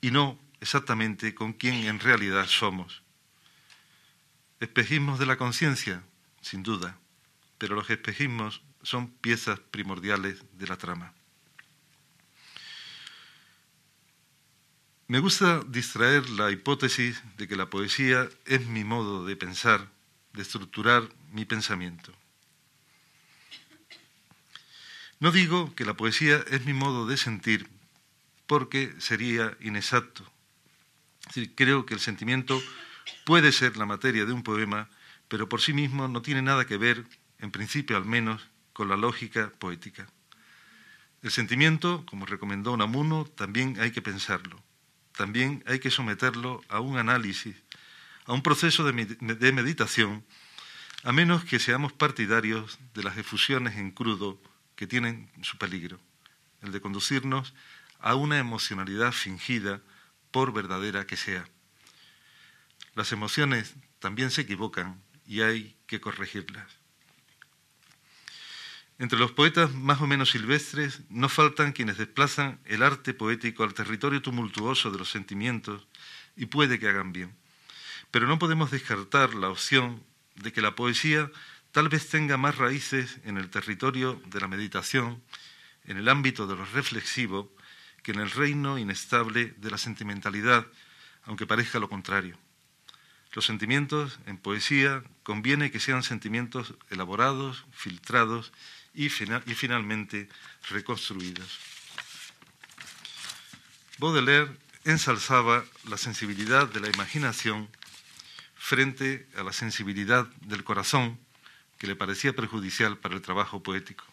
y 0.00 0.10
no 0.10 0.38
exactamente 0.60 1.34
con 1.34 1.52
quién 1.52 1.74
en 1.86 2.00
realidad 2.00 2.46
somos. 2.46 3.02
Espejismos 4.60 5.18
de 5.18 5.26
la 5.26 5.36
conciencia, 5.36 6.02
sin 6.40 6.62
duda, 6.62 6.98
pero 7.58 7.74
los 7.74 7.90
espejismos 7.90 8.62
son 8.82 9.10
piezas 9.10 9.60
primordiales 9.60 10.42
de 10.52 10.66
la 10.66 10.76
trama. 10.76 11.12
Me 15.08 15.18
gusta 15.20 15.62
distraer 15.66 16.28
la 16.30 16.50
hipótesis 16.50 17.22
de 17.36 17.48
que 17.48 17.56
la 17.56 17.70
poesía 17.70 18.28
es 18.44 18.66
mi 18.66 18.84
modo 18.84 19.24
de 19.24 19.36
pensar, 19.36 19.88
de 20.34 20.42
estructurar 20.42 21.08
mi 21.32 21.44
pensamiento. 21.44 22.12
No 25.20 25.32
digo 25.32 25.74
que 25.74 25.84
la 25.84 25.94
poesía 25.94 26.44
es 26.50 26.64
mi 26.64 26.74
modo 26.74 27.06
de 27.06 27.16
sentir 27.16 27.68
porque 28.46 28.94
sería 28.98 29.56
inexacto 29.60 30.30
creo 31.54 31.86
que 31.86 31.94
el 31.94 32.00
sentimiento 32.00 32.60
puede 33.24 33.52
ser 33.52 33.76
la 33.76 33.86
materia 33.86 34.24
de 34.24 34.32
un 34.32 34.42
poema, 34.42 34.88
pero 35.28 35.48
por 35.48 35.60
sí 35.60 35.72
mismo 35.72 36.08
no 36.08 36.22
tiene 36.22 36.42
nada 36.42 36.66
que 36.66 36.76
ver, 36.76 37.04
en 37.38 37.50
principio 37.50 37.96
al 37.96 38.04
menos, 38.04 38.48
con 38.72 38.88
la 38.88 38.96
lógica 38.96 39.52
poética. 39.58 40.06
El 41.22 41.30
sentimiento, 41.30 42.04
como 42.06 42.26
recomendó 42.26 42.72
Unamuno, 42.72 43.24
también 43.24 43.80
hay 43.80 43.90
que 43.90 44.02
pensarlo, 44.02 44.62
también 45.16 45.64
hay 45.66 45.80
que 45.80 45.90
someterlo 45.90 46.62
a 46.68 46.80
un 46.80 46.96
análisis, 46.96 47.56
a 48.24 48.32
un 48.32 48.42
proceso 48.42 48.84
de, 48.84 49.04
de 49.04 49.52
meditación, 49.52 50.24
a 51.02 51.12
menos 51.12 51.44
que 51.44 51.58
seamos 51.58 51.92
partidarios 51.92 52.78
de 52.94 53.02
las 53.02 53.16
efusiones 53.16 53.76
en 53.76 53.90
crudo 53.90 54.40
que 54.76 54.86
tienen 54.86 55.30
su 55.42 55.58
peligro, 55.58 55.98
el 56.62 56.70
de 56.72 56.80
conducirnos 56.80 57.54
a 58.00 58.14
una 58.14 58.38
emocionalidad 58.38 59.12
fingida, 59.12 59.80
por 60.30 60.52
verdadera 60.52 61.06
que 61.06 61.16
sea. 61.16 61.48
Las 62.94 63.12
emociones 63.12 63.74
también 63.98 64.30
se 64.30 64.42
equivocan 64.42 65.02
y 65.26 65.40
hay 65.40 65.76
que 65.86 66.00
corregirlas. 66.00 66.77
Entre 69.00 69.18
los 69.18 69.30
poetas 69.30 69.72
más 69.72 70.00
o 70.00 70.08
menos 70.08 70.30
silvestres 70.30 71.02
no 71.08 71.28
faltan 71.28 71.72
quienes 71.72 71.98
desplazan 71.98 72.58
el 72.64 72.82
arte 72.82 73.14
poético 73.14 73.62
al 73.62 73.72
territorio 73.72 74.22
tumultuoso 74.22 74.90
de 74.90 74.98
los 74.98 75.08
sentimientos 75.08 75.86
y 76.36 76.46
puede 76.46 76.80
que 76.80 76.88
hagan 76.88 77.12
bien. 77.12 77.32
Pero 78.10 78.26
no 78.26 78.40
podemos 78.40 78.72
descartar 78.72 79.34
la 79.34 79.50
opción 79.50 80.02
de 80.34 80.52
que 80.52 80.62
la 80.62 80.74
poesía 80.74 81.30
tal 81.70 81.88
vez 81.88 82.08
tenga 82.08 82.36
más 82.38 82.58
raíces 82.58 83.20
en 83.24 83.38
el 83.38 83.50
territorio 83.50 84.20
de 84.26 84.40
la 84.40 84.48
meditación, 84.48 85.22
en 85.84 85.96
el 85.96 86.08
ámbito 86.08 86.48
de 86.48 86.56
lo 86.56 86.64
reflexivo, 86.64 87.54
que 88.02 88.10
en 88.10 88.18
el 88.18 88.30
reino 88.32 88.78
inestable 88.78 89.54
de 89.58 89.70
la 89.70 89.78
sentimentalidad, 89.78 90.66
aunque 91.22 91.46
parezca 91.46 91.78
lo 91.78 91.88
contrario. 91.88 92.36
Los 93.32 93.46
sentimientos 93.46 94.18
en 94.26 94.38
poesía 94.38 95.04
conviene 95.22 95.70
que 95.70 95.78
sean 95.78 96.02
sentimientos 96.02 96.74
elaborados, 96.90 97.64
filtrados 97.70 98.52
y, 98.98 99.08
finalmente 99.08 100.28
reconstruidos. 100.70 101.60
Baudelaire 103.98 104.50
ensalzaba 104.84 105.64
la 105.88 105.96
sensibilidad 105.96 106.66
de 106.66 106.80
la 106.80 106.88
imaginación 106.88 107.68
frente 108.56 109.28
a 109.36 109.44
la 109.44 109.52
sensibilidad 109.52 110.26
del 110.40 110.64
corazón 110.64 111.16
que 111.78 111.86
le 111.86 111.94
parecía 111.94 112.34
perjudicial 112.34 112.98
para 112.98 113.14
el 113.14 113.22
trabajo 113.22 113.62
poético. 113.62 114.04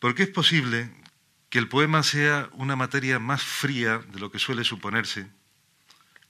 Porque 0.00 0.24
es 0.24 0.28
posible 0.28 0.90
que 1.48 1.60
el 1.60 1.68
poema 1.68 2.02
sea 2.02 2.50
una 2.54 2.74
materia 2.74 3.20
más 3.20 3.40
fría 3.40 3.98
de 3.98 4.18
lo 4.18 4.32
que 4.32 4.40
suele 4.40 4.64
suponerse, 4.64 5.30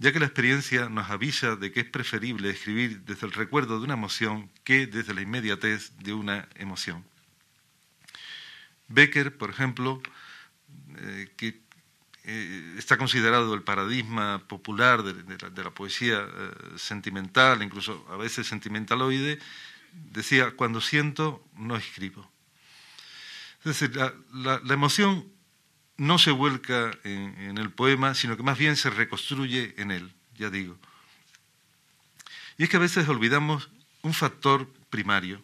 ya 0.03 0.13
que 0.13 0.19
la 0.19 0.27
experiencia 0.27 0.89
nos 0.89 1.09
avisa 1.11 1.55
de 1.55 1.71
que 1.71 1.79
es 1.79 1.87
preferible 1.87 2.51
escribir 2.51 3.03
desde 3.03 3.25
el 3.25 3.33
recuerdo 3.33 3.79
de 3.79 3.85
una 3.85 3.95
emoción 3.95 4.51
que 4.65 4.89
desde 4.89 5.15
la 5.15 5.21
inmediatez 5.21 5.97
de 5.99 6.13
una 6.13 6.49
emoción. 6.57 7.05
Becker, 8.89 9.39
por 9.39 9.51
ejemplo, 9.51 10.03
eh, 10.99 11.31
que 11.37 11.61
eh, 12.25 12.75
está 12.79 12.97
considerado 12.97 13.55
el 13.55 13.63
paradigma 13.63 14.43
popular 14.49 15.05
de, 15.05 15.63
la, 15.63 15.71
poesía 15.71 16.19
eh, 16.19 16.51
sentimental, 16.79 17.63
incluso 17.63 18.05
a 18.11 18.17
veces 18.17 18.49
sentimentaloide, 18.49 19.39
decía, 19.93 20.51
cuando 20.57 20.81
siento, 20.81 21.47
no 21.57 21.77
escribo. 21.77 22.29
Es 23.65 23.79
decir, 23.79 23.97
la, 24.33 24.61
emoción 24.69 25.32
no 25.97 26.19
se 26.19 26.31
vuelca 26.31 26.91
en, 27.05 27.59
el 27.59 27.71
poema, 27.71 28.15
sino 28.15 28.37
que 28.37 28.43
más 28.43 28.59
bien 28.59 28.77
se 28.77 28.91
reconstruye 28.91 29.75
en 29.77 29.91
él, 29.91 30.13
ya 30.37 30.51
digo. 30.51 30.79
Y 32.59 32.65
es 32.65 32.69
que 32.69 32.77
a 32.77 32.81
veces 32.81 33.09
olvidamos 33.09 33.71
un 34.03 34.15
factor 34.15 34.69
primario, 34.91 35.43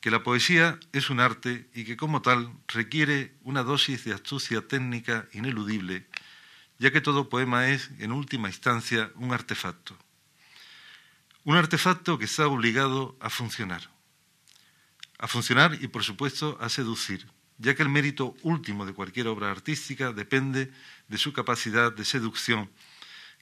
que 0.00 0.10
la 0.10 0.22
poesía 0.22 0.78
es 0.92 1.10
un 1.10 1.20
arte 1.20 1.68
y 1.74 1.84
que 1.84 1.96
como 1.96 2.22
tal 2.22 2.52
requiere 2.68 3.34
una 3.42 3.62
dosis 3.62 4.04
de 4.04 4.14
astucia 4.14 4.66
técnica 4.66 5.26
ineludible, 5.32 6.06
ya 6.78 6.92
que 6.92 7.00
todo 7.00 7.28
poema 7.28 7.68
es, 7.68 7.90
en 7.98 8.12
última 8.12 8.48
instancia, 8.48 9.10
un 9.16 9.32
artefacto. 9.32 9.96
Un 11.44 11.56
artefacto 11.56 12.18
que 12.18 12.26
está 12.26 12.46
obligado 12.46 13.16
a 13.20 13.30
funcionar. 13.30 13.90
A 15.18 15.26
funcionar 15.26 15.78
y, 15.80 15.88
por 15.88 16.04
supuesto, 16.04 16.58
a 16.60 16.68
seducir, 16.68 17.26
ya 17.58 17.74
que 17.74 17.82
el 17.82 17.88
mérito 17.88 18.34
último 18.42 18.86
de 18.86 18.92
cualquier 18.92 19.28
obra 19.28 19.50
artística 19.50 20.12
depende 20.12 20.72
de 21.08 21.18
su 21.18 21.32
capacidad 21.32 21.92
de 21.92 22.04
seducción, 22.04 22.70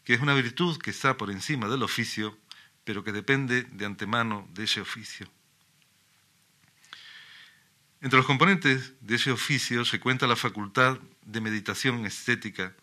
que 0.05 0.15
es 0.15 0.21
una 0.21 0.35
virtud 0.35 0.79
que 0.79 0.91
está 0.91 1.17
por 1.17 1.31
encima 1.31 1.69
del 1.69 1.83
oficio, 1.83 2.39
pero 2.85 3.03
que 3.03 3.13
depende 3.13 3.63
de 3.63 3.87
antemano 3.87 4.49
de 4.53 4.65
ese 4.65 4.81
oficio. 4.81 5.29
Entre 8.01 8.19
los 8.19 8.27
componentes 8.27 8.93
de 9.01 9.15
ese 9.15 9.31
oficio 9.31 9.85
se 9.87 9.99
cuenta 9.99 10.27
la 10.27 10.37
facultad 10.37 10.99
de 11.25 11.41
meditación 11.41 12.05
estética 12.05 12.77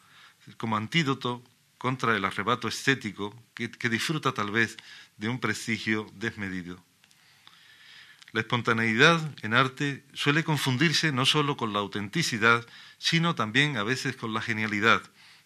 como 0.58 0.76
antídoto 0.76 1.44
contra 1.78 2.16
el 2.16 2.26
arrebato 2.26 2.68
estético 2.68 3.36
que, 3.54 3.68
disfruta 3.90 4.34
tal 4.34 4.50
vez 4.50 4.78
de 5.18 5.30
un 5.30 5.40
prestigio 5.40 6.08
desmedido. 6.16 6.84
La 8.34 8.42
espontaneidad 8.42 9.20
en 9.42 9.54
arte 9.54 10.06
suele 10.14 10.44
confundirse 10.44 11.12
no 11.12 11.26
solo 11.26 11.58
con 11.58 11.74
la 11.74 11.80
autenticidad, 11.80 12.66
sino 12.98 13.36
también 13.36 13.78
a 13.78 13.84
veces 13.84 14.16
con 14.16 14.34
la 14.34 14.42
genialidad, 14.42 15.02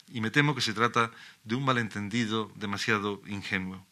y 0.08 0.21
me 0.21 0.30
temo 0.30 0.54
que 0.54 0.62
se 0.62 0.74
trata 0.74 1.12
de 1.43 1.56
un 1.56 1.65
malentendido 1.65 2.52
demasiado 2.56 3.21
ingenuo. 3.26 3.84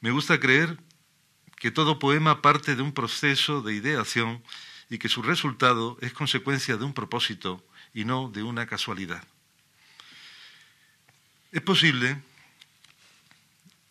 Me 0.00 0.12
gusta 0.12 0.38
creer 0.38 0.78
que 1.56 1.70
todo 1.70 1.98
poema 1.98 2.42
parte 2.42 2.76
de 2.76 2.82
un 2.82 2.92
proceso 2.92 3.60
de 3.60 3.74
ideación 3.74 4.42
y 4.88 4.98
que 4.98 5.08
su 5.08 5.22
resultado 5.22 5.98
es 6.00 6.12
consecuencia 6.12 6.76
de 6.76 6.84
un 6.84 6.94
propósito 6.94 7.64
y 7.92 8.04
no 8.04 8.30
de 8.30 8.42
una 8.42 8.66
casualidad. 8.66 9.24
Es 11.52 11.60
posible 11.60 12.22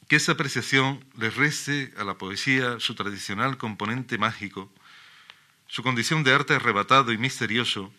que 0.09 0.15
esa 0.15 0.31
apreciación 0.31 1.05
le 1.15 1.29
reste 1.29 1.93
a 1.95 2.03
la 2.03 2.17
poesía 2.17 2.79
su 2.79 2.95
tradicional 2.95 3.57
componente 3.57 4.17
mágico, 4.17 4.73
su 5.67 5.83
condición 5.83 6.23
de 6.23 6.33
arte 6.33 6.55
arrebatado 6.55 7.13
y 7.13 7.19
misterioso, 7.19 7.93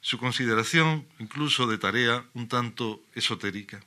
su 0.00 0.18
consideración 0.18 1.06
incluso 1.20 1.68
de 1.68 1.78
tarea 1.78 2.26
un 2.34 2.48
tanto 2.48 3.00
esotérica. 3.14 3.80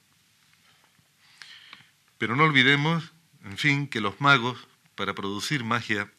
Pero 2.18 2.38
no 2.38 2.46
olvidemos, 2.46 3.12
en 3.44 3.58
fin, 3.58 3.88
que 3.88 4.00
los 4.00 4.22
magos 4.22 4.66
para 4.96 5.14
producir 5.14 5.66
magia, 5.66 6.10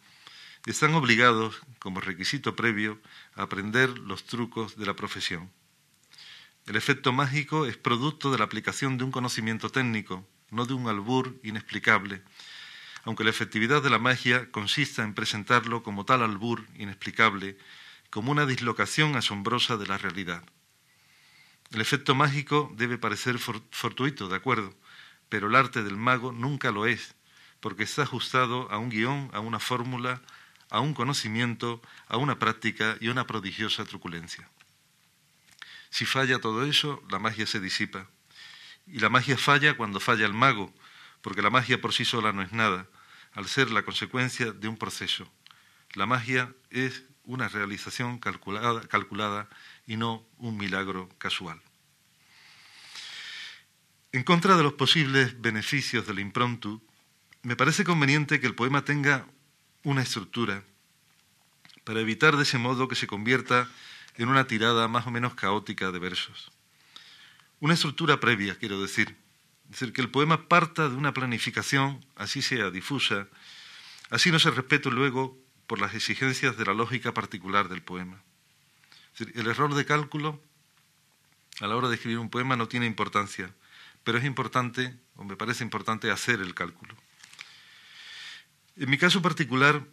están 0.66 0.94
obligados, 0.94 1.62
como 1.79 2.00
requisito 2.00 2.55
previo, 2.55 3.00
a 3.35 3.42
aprender 3.44 3.98
los 3.98 4.24
trucos 4.24 4.76
de 4.76 4.85
la 4.85 4.94
profesión. 4.94 5.50
El 6.66 6.76
efecto 6.76 7.12
mágico 7.12 7.64
es 7.64 7.79
producto 7.79 8.31
de 8.31 8.37
la 8.37 8.44
aplicación 8.44 8.98
de 8.98 9.05
un 9.05 9.11
conocimiento 9.11 9.70
técnico, 9.70 10.26
no 10.50 10.66
de 10.66 10.74
un 10.74 10.88
albur 10.88 11.38
inexplicable, 11.42 12.22
aunque 13.04 13.24
la 13.24 13.30
efectividad 13.30 13.82
de 13.82 13.90
la 13.90 13.98
magia 13.98 14.50
consista 14.50 15.02
en 15.02 15.14
presentarlo 15.14 15.82
como 15.82 16.04
tal 16.04 16.22
albur 16.22 16.66
inexplicable, 16.76 17.56
como 18.10 18.32
una 18.32 18.46
dislocación 18.46 19.16
asombrosa 19.16 19.76
de 19.76 19.86
la 19.86 19.98
realidad. 19.98 20.44
El 21.70 21.80
efecto 21.80 22.14
mágico 22.14 22.72
debe 22.76 22.98
parecer 22.98 23.38
fortuito, 23.38 24.28
de 24.28 24.36
acuerdo, 24.36 24.74
pero 25.28 25.46
el 25.46 25.54
arte 25.54 25.82
del 25.82 25.96
mago 25.96 26.32
nunca 26.32 26.72
lo 26.72 26.86
es, 26.86 27.14
porque 27.60 27.84
está 27.84 28.02
ajustado 28.02 28.70
a 28.70 28.78
un 28.78 28.90
guion, 28.90 29.30
a 29.32 29.40
una 29.40 29.60
fórmula, 29.60 30.20
a 30.70 30.80
un 30.80 30.94
conocimiento, 30.94 31.80
a 32.08 32.16
una 32.16 32.38
práctica 32.38 32.96
y 33.00 33.08
una 33.08 33.26
prodigiosa 33.26 33.84
truculencia. 33.84 34.48
Si 35.90 36.06
falla 36.06 36.40
todo 36.40 36.64
eso, 36.64 37.02
la 37.10 37.18
magia 37.18 37.46
se 37.46 37.60
disipa. 37.60 38.08
Y 38.86 38.98
la 39.00 39.08
magia 39.08 39.36
falla 39.36 39.76
cuando 39.76 40.00
falla 40.00 40.26
el 40.26 40.34
mago, 40.34 40.72
porque 41.20 41.42
la 41.42 41.50
magia 41.50 41.80
por 41.80 41.92
sí 41.92 42.04
sola 42.04 42.32
no 42.32 42.42
es 42.42 42.52
nada, 42.52 42.86
al 43.32 43.46
ser 43.46 43.70
la 43.70 43.82
consecuencia 43.82 44.52
de 44.52 44.68
un 44.68 44.76
proceso. 44.76 45.30
La 45.92 46.06
magia 46.06 46.52
es 46.70 47.04
una 47.24 47.48
realización 47.48 48.18
calculada, 48.18 49.48
y 49.86 49.96
no 49.96 50.26
un 50.38 50.56
milagro 50.56 51.08
casual. 51.18 51.60
En 54.12 54.24
contra 54.24 54.56
de 54.56 54.62
los 54.62 54.72
posibles 54.72 55.40
beneficios 55.40 56.06
del 56.06 56.18
improntu, 56.18 56.82
me 57.42 57.56
parece 57.56 57.84
conveniente 57.84 58.40
que 58.40 58.46
el 58.46 58.54
poema 58.54 58.84
tenga 58.84 59.26
una 59.84 60.02
estructura 60.02 60.64
para 61.84 62.00
evitar 62.00 62.36
de 62.36 62.42
ese 62.42 62.58
modo 62.58 62.88
que 62.88 62.96
se 62.96 63.06
convierta 63.06 63.68
en 64.16 64.28
una 64.28 64.46
tirada 64.46 64.88
más 64.88 65.06
o 65.06 65.10
menos 65.10 65.34
caótica 65.34 65.90
de 65.92 65.98
versos. 65.98 66.50
Una 67.60 67.74
estructura 67.74 68.20
previa, 68.20 68.56
quiero 68.58 68.80
decir. 68.80 69.16
Es 69.64 69.78
decir, 69.78 69.92
que 69.92 70.00
el 70.00 70.10
poema 70.10 70.48
parta 70.48 70.88
de 70.88 70.96
una 70.96 71.14
planificación, 71.14 72.04
así 72.16 72.42
sea 72.42 72.70
difusa, 72.70 73.28
así 74.10 74.32
no 74.32 74.38
se 74.38 74.50
respete 74.50 74.90
luego 74.90 75.38
por 75.66 75.80
las 75.80 75.94
exigencias 75.94 76.56
de 76.56 76.64
la 76.64 76.74
lógica 76.74 77.14
particular 77.14 77.68
del 77.68 77.82
poema. 77.82 78.22
el 79.18 79.46
error 79.46 79.74
de 79.74 79.84
cálculo 79.84 80.40
a 81.60 81.66
la 81.66 81.76
hora 81.76 81.88
de 81.88 81.96
escribir 81.96 82.18
un 82.18 82.30
poema 82.30 82.56
no 82.56 82.68
tiene 82.68 82.86
importancia, 82.86 83.54
pero 84.02 84.18
es 84.18 84.24
importante, 84.24 84.94
o 85.16 85.24
me 85.24 85.36
parece 85.36 85.62
importante, 85.62 86.10
hacer 86.10 86.40
el 86.40 86.54
cálculo. 86.54 86.96
En 88.76 88.88
mi 88.88 88.96
caso 88.96 89.20
particular, 89.20 89.84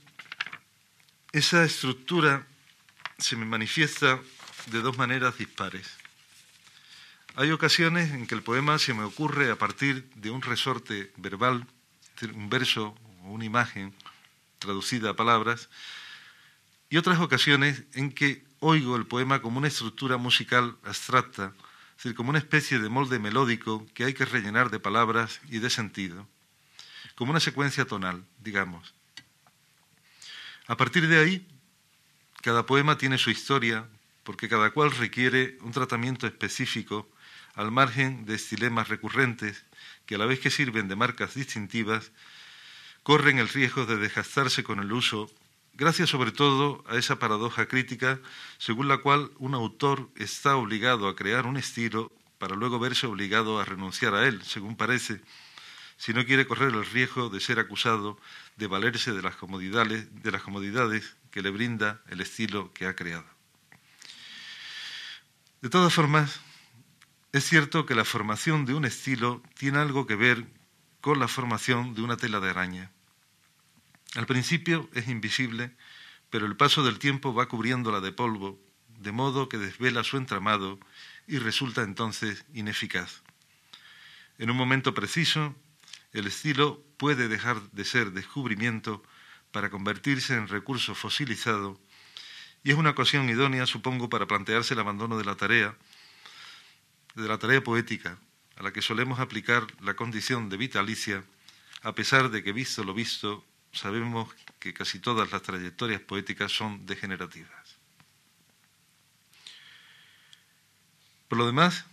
esa 1.33 1.65
estructura 1.65 2.47
se 3.17 3.35
me 3.35 3.45
manifiesta 3.45 4.21
de 4.67 4.81
dos 4.81 4.97
maneras 4.97 5.37
dispares. 5.37 6.06
Hay 7.39 7.51
ocasiones 7.51 8.13
en 8.13 8.25
que 8.25 8.33
el 8.33 8.41
poema 8.41 8.79
se 8.79 8.95
me 8.95 9.03
ocurre 9.03 9.51
a 9.51 9.55
partir 9.55 10.09
de 10.15 10.31
un 10.31 10.41
resorte 10.41 11.11
verbal, 11.17 11.67
un 12.33 12.49
verso 12.49 12.95
o 13.25 13.29
una 13.29 13.45
imagen 13.45 13.93
traducida 14.57 15.11
a 15.11 15.15
palabras, 15.15 15.69
y 16.89 16.97
otras 16.97 17.19
ocasiones 17.19 17.83
en 17.93 18.11
que 18.11 18.43
oigo 18.59 18.95
el 18.95 19.05
poema 19.05 19.39
como 19.39 19.59
una 19.59 19.67
estructura 19.67 20.17
musical 20.17 20.77
abstracta, 20.83 21.53
es 21.91 21.97
decir, 21.97 22.15
como 22.15 22.31
una 22.31 22.39
especie 22.39 22.79
de 22.79 22.89
molde 22.89 23.19
melódico 23.19 23.85
que 23.93 24.05
hay 24.05 24.15
que 24.15 24.25
rellenar 24.25 24.71
de 24.71 24.79
palabras 24.79 25.39
y 25.47 25.59
de 25.59 25.69
sentido 25.69 26.27
como 27.13 27.29
una 27.29 27.39
secuencia 27.39 27.85
tonal, 27.85 28.25
digamos. 28.39 28.95
A 30.65 30.75
partir 30.75 31.07
de 31.07 31.19
ahí, 31.19 31.47
cada 32.41 32.65
poema 32.65 32.97
tiene 32.97 33.19
su 33.19 33.29
historia, 33.29 33.87
porque 34.23 34.49
cada 34.49 34.71
cual 34.71 34.89
requiere 34.89 35.59
un 35.61 35.71
tratamiento 35.71 36.25
específico 36.25 37.07
al 37.57 37.71
margen 37.71 38.25
de 38.25 38.35
estilemas 38.35 38.87
recurrentes 38.87 39.65
que 40.05 40.15
a 40.15 40.17
la 40.19 40.27
vez 40.27 40.39
que 40.39 40.51
sirven 40.51 40.87
de 40.87 40.95
marcas 40.95 41.33
distintivas, 41.33 42.11
corren 43.01 43.39
el 43.39 43.49
riesgo 43.49 43.85
de 43.87 43.97
desgastarse 43.97 44.63
con 44.63 44.79
el 44.79 44.93
uso, 44.93 45.29
gracias 45.73 46.09
sobre 46.09 46.31
todo 46.31 46.85
a 46.87 46.97
esa 46.97 47.17
paradoja 47.17 47.67
crítica 47.67 48.19
según 48.59 48.87
la 48.87 48.99
cual 48.99 49.31
un 49.39 49.55
autor 49.55 50.09
está 50.15 50.55
obligado 50.55 51.07
a 51.07 51.15
crear 51.15 51.47
un 51.47 51.57
estilo 51.57 52.11
para 52.37 52.55
luego 52.55 52.77
verse 52.77 53.07
obligado 53.07 53.59
a 53.59 53.65
renunciar 53.65 54.13
a 54.13 54.27
él, 54.27 54.43
según 54.43 54.77
parece, 54.77 55.19
si 55.97 56.13
no 56.13 56.23
quiere 56.25 56.45
correr 56.45 56.69
el 56.69 56.85
riesgo 56.85 57.29
de 57.29 57.39
ser 57.39 57.57
acusado 57.57 58.19
de 58.55 58.67
valerse 58.67 59.13
de 59.13 59.23
las 59.23 59.35
comodidades, 59.35 60.07
de 60.21 60.31
las 60.31 60.43
comodidades 60.43 61.15
que 61.31 61.41
le 61.41 61.49
brinda 61.49 62.03
el 62.07 62.21
estilo 62.21 62.71
que 62.73 62.85
ha 62.85 62.95
creado. 62.95 63.25
De 65.61 65.69
todas 65.69 65.91
formas, 65.91 66.39
es 67.33 67.45
cierto 67.45 67.85
que 67.85 67.95
la 67.95 68.05
formación 68.05 68.65
de 68.65 68.73
un 68.73 68.85
estilo 68.85 69.43
tiene 69.57 69.79
algo 69.79 70.07
que 70.07 70.15
ver 70.15 70.45
con 71.01 71.19
la 71.19 71.27
formación 71.27 71.93
de 71.93 72.01
una 72.01 72.17
tela 72.17 72.39
de 72.39 72.49
araña. 72.49 72.91
Al 74.15 74.25
principio 74.25 74.89
es 74.93 75.07
invisible, 75.07 75.75
pero 76.29 76.45
el 76.45 76.55
paso 76.55 76.83
del 76.83 76.99
tiempo 76.99 77.33
va 77.33 77.47
cubriéndola 77.47 77.99
de 77.99 78.11
polvo, 78.11 78.59
de 78.99 79.11
modo 79.11 79.49
que 79.49 79.57
desvela 79.57 80.03
su 80.03 80.17
entramado 80.17 80.79
y 81.27 81.37
resulta 81.37 81.83
entonces 81.83 82.45
ineficaz. 82.53 83.21
En 84.37 84.49
un 84.49 84.57
momento 84.57 84.93
preciso, 84.93 85.55
el 86.13 86.27
estilo 86.27 86.83
puede 86.97 87.27
dejar 87.27 87.61
de 87.71 87.85
ser 87.85 88.11
descubrimiento 88.11 89.03
para 89.51 89.69
convertirse 89.69 90.35
en 90.35 90.47
recurso 90.47 90.95
fosilizado 90.95 91.79
y 92.63 92.71
es 92.71 92.77
una 92.77 92.89
ocasión 92.89 93.29
idónea, 93.29 93.65
supongo, 93.65 94.09
para 94.09 94.27
plantearse 94.27 94.73
el 94.73 94.81
abandono 94.81 95.17
de 95.17 95.25
la 95.25 95.35
tarea, 95.35 95.75
de 97.23 97.27
la 97.27 97.39
tarea 97.39 97.63
poética, 97.63 98.17
a 98.55 98.63
la 98.63 98.71
que 98.71 98.81
solemos 98.81 99.19
aplicar 99.19 99.65
la 99.81 99.95
condición 99.95 100.49
de 100.49 100.57
vitalicia, 100.57 101.23
a 101.81 101.93
pesar 101.93 102.29
de 102.29 102.43
que, 102.43 102.53
visto 102.53 102.83
lo 102.83 102.93
visto, 102.93 103.43
sabemos 103.71 104.29
que 104.59 104.73
casi 104.73 104.99
todas 104.99 105.31
las 105.31 105.41
trayectorias 105.41 106.01
poéticas 106.01 106.51
son 106.51 106.85
degenerativas. 106.85 107.77
Por 111.27 111.39
lo 111.39 111.45
demás, 111.45 111.85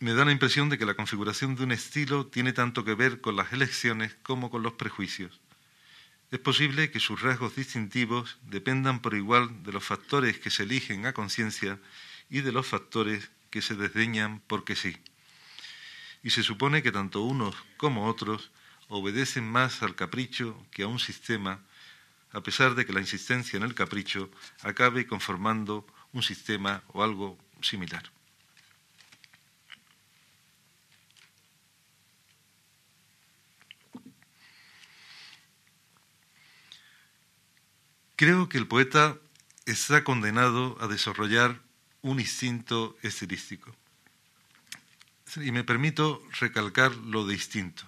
me 0.00 0.14
da 0.14 0.24
la 0.24 0.32
impresión 0.32 0.68
de 0.68 0.78
que 0.78 0.86
la 0.86 0.94
configuración 0.94 1.56
de 1.56 1.64
un 1.64 1.72
estilo 1.72 2.26
tiene 2.26 2.52
tanto 2.52 2.84
que 2.84 2.94
ver 2.94 3.20
con 3.20 3.36
las 3.36 3.52
elecciones 3.52 4.16
como 4.22 4.50
con 4.50 4.62
los 4.62 4.72
prejuicios. 4.74 5.40
Es 6.30 6.40
posible 6.40 6.90
que 6.90 7.00
sus 7.00 7.20
rasgos 7.20 7.54
distintivos 7.54 8.38
dependan 8.42 9.00
por 9.00 9.14
igual 9.14 9.62
de 9.62 9.72
los 9.72 9.84
factores 9.84 10.38
que 10.38 10.50
se 10.50 10.64
eligen 10.64 11.06
a 11.06 11.12
conciencia 11.12 11.78
y 12.28 12.40
de 12.40 12.50
los 12.50 12.66
factores 12.66 13.30
que 13.54 13.62
se 13.62 13.76
desdeñan 13.76 14.42
porque 14.48 14.74
sí. 14.74 14.96
Y 16.24 16.30
se 16.30 16.42
supone 16.42 16.82
que 16.82 16.90
tanto 16.90 17.22
unos 17.22 17.54
como 17.76 18.08
otros 18.08 18.50
obedecen 18.88 19.48
más 19.48 19.80
al 19.84 19.94
capricho 19.94 20.60
que 20.72 20.82
a 20.82 20.88
un 20.88 20.98
sistema, 20.98 21.60
a 22.32 22.40
pesar 22.40 22.74
de 22.74 22.84
que 22.84 22.92
la 22.92 22.98
insistencia 22.98 23.56
en 23.56 23.62
el 23.62 23.76
capricho 23.76 24.28
acabe 24.62 25.06
conformando 25.06 25.86
un 26.12 26.24
sistema 26.24 26.82
o 26.88 27.04
algo 27.04 27.38
similar. 27.62 28.02
Creo 38.16 38.48
que 38.48 38.58
el 38.58 38.66
poeta 38.66 39.16
está 39.64 40.02
condenado 40.02 40.76
a 40.80 40.88
desarrollar 40.88 41.62
un 42.04 42.20
instinto 42.20 42.96
estilístico. 43.02 43.74
Y 45.36 45.50
me 45.50 45.64
permito 45.64 46.22
recalcar 46.38 46.94
lo 46.94 47.26
distinto. 47.26 47.82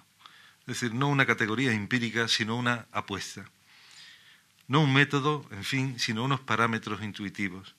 Es 0.61 0.79
decir, 0.79 0.93
no 0.93 1.07
una 1.07 1.25
categoría 1.25 1.71
empírica, 1.71 2.27
sino 2.27 2.57
una 2.57 2.87
apuesta. 2.91 3.49
No 4.67 4.81
un 4.81 4.91
método, 4.91 5.47
en 5.51 5.63
fin, 5.63 5.99
sino 5.99 6.23
unos 6.23 6.41
parámetros 6.41 7.01
intuitivos. 7.03 7.75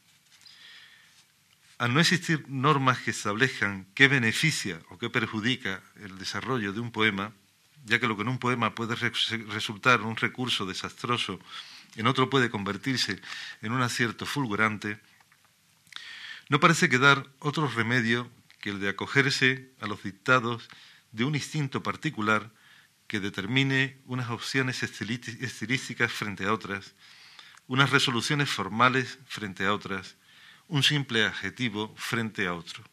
Al 1.76 1.92
no 1.92 2.00
existir 2.00 2.44
normas 2.48 3.00
que 3.00 3.10
establezcan 3.10 3.86
qué 3.94 4.06
beneficia 4.06 4.80
o 4.90 4.98
qué 4.98 5.10
perjudica 5.10 5.82
el 5.96 6.18
desarrollo 6.18 6.72
de 6.72 6.80
un 6.80 6.92
poema, 6.92 7.32
ya 7.84 7.98
que 7.98 8.06
lo 8.06 8.16
que 8.16 8.22
en 8.22 8.28
un 8.28 8.38
poema 8.38 8.74
puede 8.74 8.94
resultar 8.94 10.02
un 10.02 10.16
recurso 10.16 10.66
desastroso, 10.66 11.40
en 11.96 12.06
otro 12.06 12.30
puede 12.30 12.48
convertirse 12.48 13.20
en 13.60 13.72
un 13.72 13.82
acierto 13.82 14.24
fulgurante, 14.24 15.00
no 16.48 16.60
parece 16.60 16.88
quedar 16.88 17.26
otro 17.40 17.68
remedio 17.68 18.30
que 18.60 18.70
el 18.70 18.80
de 18.80 18.88
acogerse 18.88 19.72
a 19.80 19.86
los 19.86 20.02
dictados 20.02 20.68
de 21.12 21.24
un 21.24 21.34
instinto 21.34 21.82
particular 21.82 22.50
que 23.06 23.20
determine 23.20 23.98
unas 24.04 24.30
opciones 24.30 24.82
estilísticas 24.82 26.12
frente 26.12 26.44
a 26.44 26.52
otras, 26.52 26.94
unas 27.66 27.90
resoluciones 27.90 28.50
formales 28.50 29.18
frente 29.26 29.64
a 29.64 29.72
otras, 29.72 30.16
un 30.68 30.82
simple 30.82 31.24
adjetivo 31.24 31.94
frente 31.96 32.46
a 32.46 32.54
otro. 32.54 32.84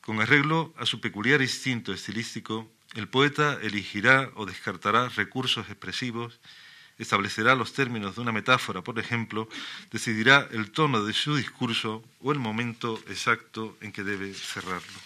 Con 0.00 0.20
arreglo 0.20 0.74
a 0.78 0.86
su 0.86 1.00
peculiar 1.00 1.42
instinto 1.42 1.92
estilístico, 1.92 2.70
el 2.94 3.08
poeta 3.08 3.58
elegirá 3.60 4.30
o 4.34 4.46
descartará 4.46 5.08
recursos 5.10 5.68
expresivos, 5.68 6.40
establecerá 6.98 7.54
los 7.54 7.72
términos 7.72 8.16
de 8.16 8.20
una 8.20 8.32
metáfora, 8.32 8.82
por 8.82 8.98
ejemplo, 8.98 9.48
decidirá 9.90 10.48
el 10.50 10.70
tono 10.70 11.04
de 11.04 11.12
su 11.12 11.36
discurso 11.36 12.04
o 12.20 12.32
el 12.32 12.38
momento 12.38 13.00
exacto 13.08 13.76
en 13.80 13.92
que 13.92 14.02
debe 14.02 14.34
cerrarlo. 14.34 14.98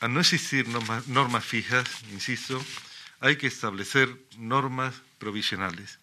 Al 0.00 0.14
no 0.14 0.20
existir 0.20 0.66
normas, 0.68 1.44
fijas, 1.44 1.86
insisto, 2.10 2.62
hay 3.20 3.36
que 3.36 3.46
establecer 3.46 4.16
normas 4.38 5.02
provisionales. 5.18 5.98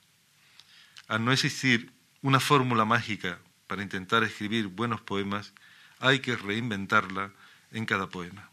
Al 1.08 1.26
no 1.26 1.32
existir 1.32 1.92
una 2.22 2.40
fórmula 2.40 2.86
mágica 2.86 3.40
para 3.66 3.82
intentar 3.82 4.24
escribir 4.24 4.68
buenos 4.68 5.02
poemas, 5.02 5.52
hay 6.00 6.20
que 6.20 6.36
reinventarla 6.36 7.32
en 7.72 7.86
cada 7.86 8.08
poema. 8.08 8.50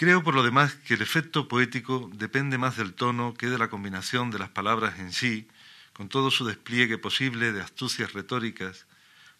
Creo, 0.00 0.22
por 0.22 0.34
lo 0.34 0.42
demás, 0.42 0.76
que 0.76 0.94
el 0.94 1.02
efecto 1.02 1.46
poético 1.46 2.10
depende 2.14 2.56
más 2.56 2.78
del 2.78 2.94
tono 2.94 3.34
que 3.34 3.48
de 3.48 3.58
la 3.58 3.68
combinación 3.68 4.30
de 4.30 4.38
las 4.38 4.48
palabras 4.48 4.98
en 4.98 5.12
sí, 5.12 5.46
con 5.92 6.08
todo 6.08 6.30
su 6.30 6.46
despliegue 6.46 6.96
posible 6.96 7.52
de 7.52 7.60
astucias 7.60 8.14
retóricas, 8.14 8.86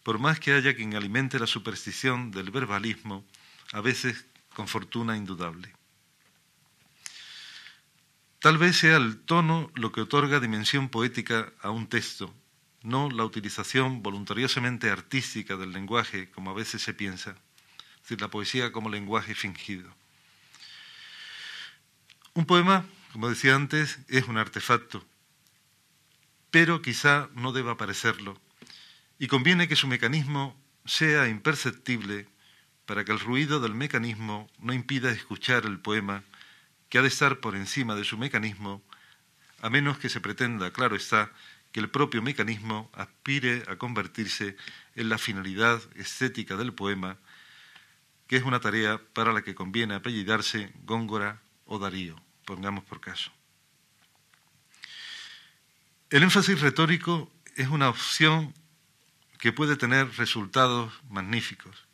por 0.03 0.19
más 0.19 0.39
que 0.39 0.53
haya 0.53 0.75
quien 0.75 0.93
alimente 0.93 1.39
la 1.39 1.47
superstición 1.47 2.29
del 2.29 2.51
verbalismo, 2.51 3.25
a 3.71 3.81
veces 3.81 4.27
con 4.53 4.67
fortuna 4.67 5.17
indudable. 5.17 5.73
Tal 8.37 8.59
vez 8.59 8.77
sea 8.77 8.97
el 8.97 9.17
tono 9.17 9.71
lo 9.73 9.91
que 9.91 10.01
otorga 10.01 10.39
dimensión 10.39 10.89
poética 10.89 11.51
a 11.63 11.71
un 11.71 11.87
texto, 11.87 12.31
no 12.83 13.09
la 13.09 13.25
utilización 13.25 14.03
voluntariosamente 14.03 14.91
artística 14.91 15.57
del 15.57 15.71
lenguaje, 15.73 16.29
como 16.29 16.51
a 16.51 16.53
veces 16.53 16.83
se 16.83 16.93
piensa, 16.93 17.31
es 17.31 18.01
decir, 18.03 18.21
la 18.21 18.27
poesía 18.27 18.71
como 18.71 18.91
lenguaje 18.91 19.33
fingido. 19.33 19.99
Un 22.33 22.45
poema, 22.45 22.85
como 23.11 23.27
decía 23.27 23.55
antes, 23.55 23.99
es 24.07 24.29
un 24.29 24.37
artefacto, 24.37 25.03
pero 26.49 26.81
quizá 26.81 27.27
no 27.35 27.51
deba 27.51 27.75
parecerlo, 27.75 28.39
y 29.19 29.27
conviene 29.27 29.67
que 29.67 29.75
su 29.75 29.85
mecanismo 29.87 30.55
sea 30.85 31.27
imperceptible 31.27 32.29
para 32.85 33.03
que 33.03 33.11
el 33.11 33.19
ruido 33.19 33.59
del 33.59 33.75
mecanismo 33.75 34.49
no 34.59 34.71
impida 34.71 35.11
escuchar 35.11 35.65
el 35.65 35.79
poema 35.79 36.23
que 36.87 36.99
ha 36.99 37.01
de 37.01 37.09
estar 37.09 37.41
por 37.41 37.53
encima 37.53 37.95
de 37.95 38.05
su 38.05 38.17
mecanismo, 38.17 38.81
a 39.61 39.69
menos 39.69 39.97
que 39.97 40.07
se 40.07 40.21
pretenda, 40.21 40.71
claro 40.71 40.95
está, 40.95 41.33
que 41.73 41.81
el 41.81 41.89
propio 41.89 42.21
mecanismo 42.21 42.89
aspire 42.93 43.65
a 43.67 43.75
convertirse 43.75 44.55
en 44.95 45.09
la 45.09 45.17
finalidad 45.17 45.81
estética 45.95 46.55
del 46.55 46.73
poema, 46.73 47.17
que 48.27 48.37
es 48.37 48.43
una 48.43 48.61
tarea 48.61 49.01
para 49.11 49.33
la 49.33 49.41
que 49.41 49.53
conviene 49.53 49.95
apellidarse 49.95 50.71
Góngora 50.85 51.41
o 51.71 51.79
Darío, 51.79 52.19
pongamos 52.43 52.83
por 52.83 52.99
caso. 52.99 53.31
El 56.09 56.23
énfasis 56.23 56.59
retórico 56.59 57.31
es 57.55 57.69
una 57.69 57.87
opción 57.87 58.53
que 59.39 59.53
puede 59.53 59.77
tener 59.77 60.11
resultados 60.17 60.91
magníficos, 61.09 61.87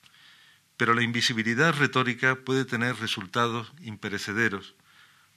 pero 0.78 0.96
la 0.96 1.04
invisibilidad 1.04 1.78
retórica 1.78 2.38
puede 2.44 2.66
tener 2.66 2.96
resultados 2.98 3.72
imperecederos, 3.84 4.74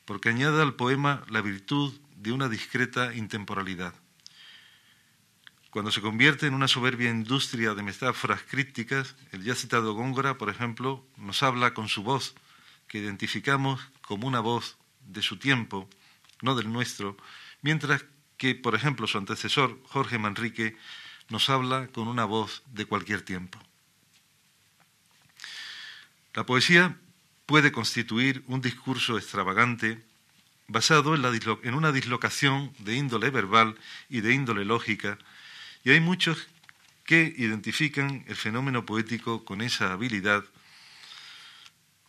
porque 0.07 0.31
añade 0.31 0.63
al 0.63 0.73
poema 0.75 1.23
la 1.29 1.43
virtud 1.43 1.93
de 2.17 2.33
una 2.33 2.49
discreta 2.49 3.13
intemporalidad. 3.15 3.93
Cuando 5.69 5.93
se 5.93 6.01
convierte 6.01 6.47
en 6.47 6.55
una 6.55 6.67
soberbia 6.67 7.11
industria 7.11 7.75
de 7.75 7.83
metáforas 7.83 8.41
crípticas, 8.49 9.17
el 9.33 9.45
ya 9.45 9.55
citado 9.55 9.93
Góngora, 9.93 10.39
por 10.39 10.49
ejemplo, 10.49 11.07
nos 11.19 11.43
habla 11.43 11.75
con 11.75 11.89
su 11.89 12.03
voz, 12.03 12.35
que 12.91 12.99
identificamos 12.99 13.81
como 14.01 14.27
una 14.27 14.41
voz 14.41 14.77
de 15.07 15.23
su 15.23 15.39
tiempo, 15.39 15.89
no 16.43 16.57
del 16.57 16.73
nuestro, 16.73 17.17
mientras 17.63 18.05
que, 18.37 18.57
por 18.57 18.75
ejemplo, 18.75 19.07
su 19.07 19.17
antecesor, 19.17 19.81
Jorge 19.85 20.19
Manrique, 20.19 20.77
nos 21.29 21.49
habla 21.49 21.87
con 21.87 22.09
una 22.09 22.25
voz 22.25 22.65
de 22.67 22.87
cualquier 22.87 23.23
tiempo. 23.23 23.61
La 26.35 26.45
poesía 26.45 26.97
puede 27.47 27.71
constituir 27.71 28.43
un 28.49 28.61
discurso 28.61 29.17
extravagante 29.17 30.03
basado 30.67 31.15
en, 31.15 31.75
una 31.75 31.93
dislocación 31.93 32.73
de 32.81 32.97
índole 32.97 33.31
verbal 33.31 33.79
y 34.09 34.21
de 34.21 34.35
índole 34.35 34.65
lógica, 34.65 35.17
y 35.85 35.91
hay 35.91 36.01
muchos 36.01 36.49
que 37.05 37.35
identifican 37.39 38.25
el 38.27 38.37
fenómeno 38.37 38.85
poético 38.85 39.45
con 39.45 39.61
esa 39.61 39.93
habilidad, 39.93 40.45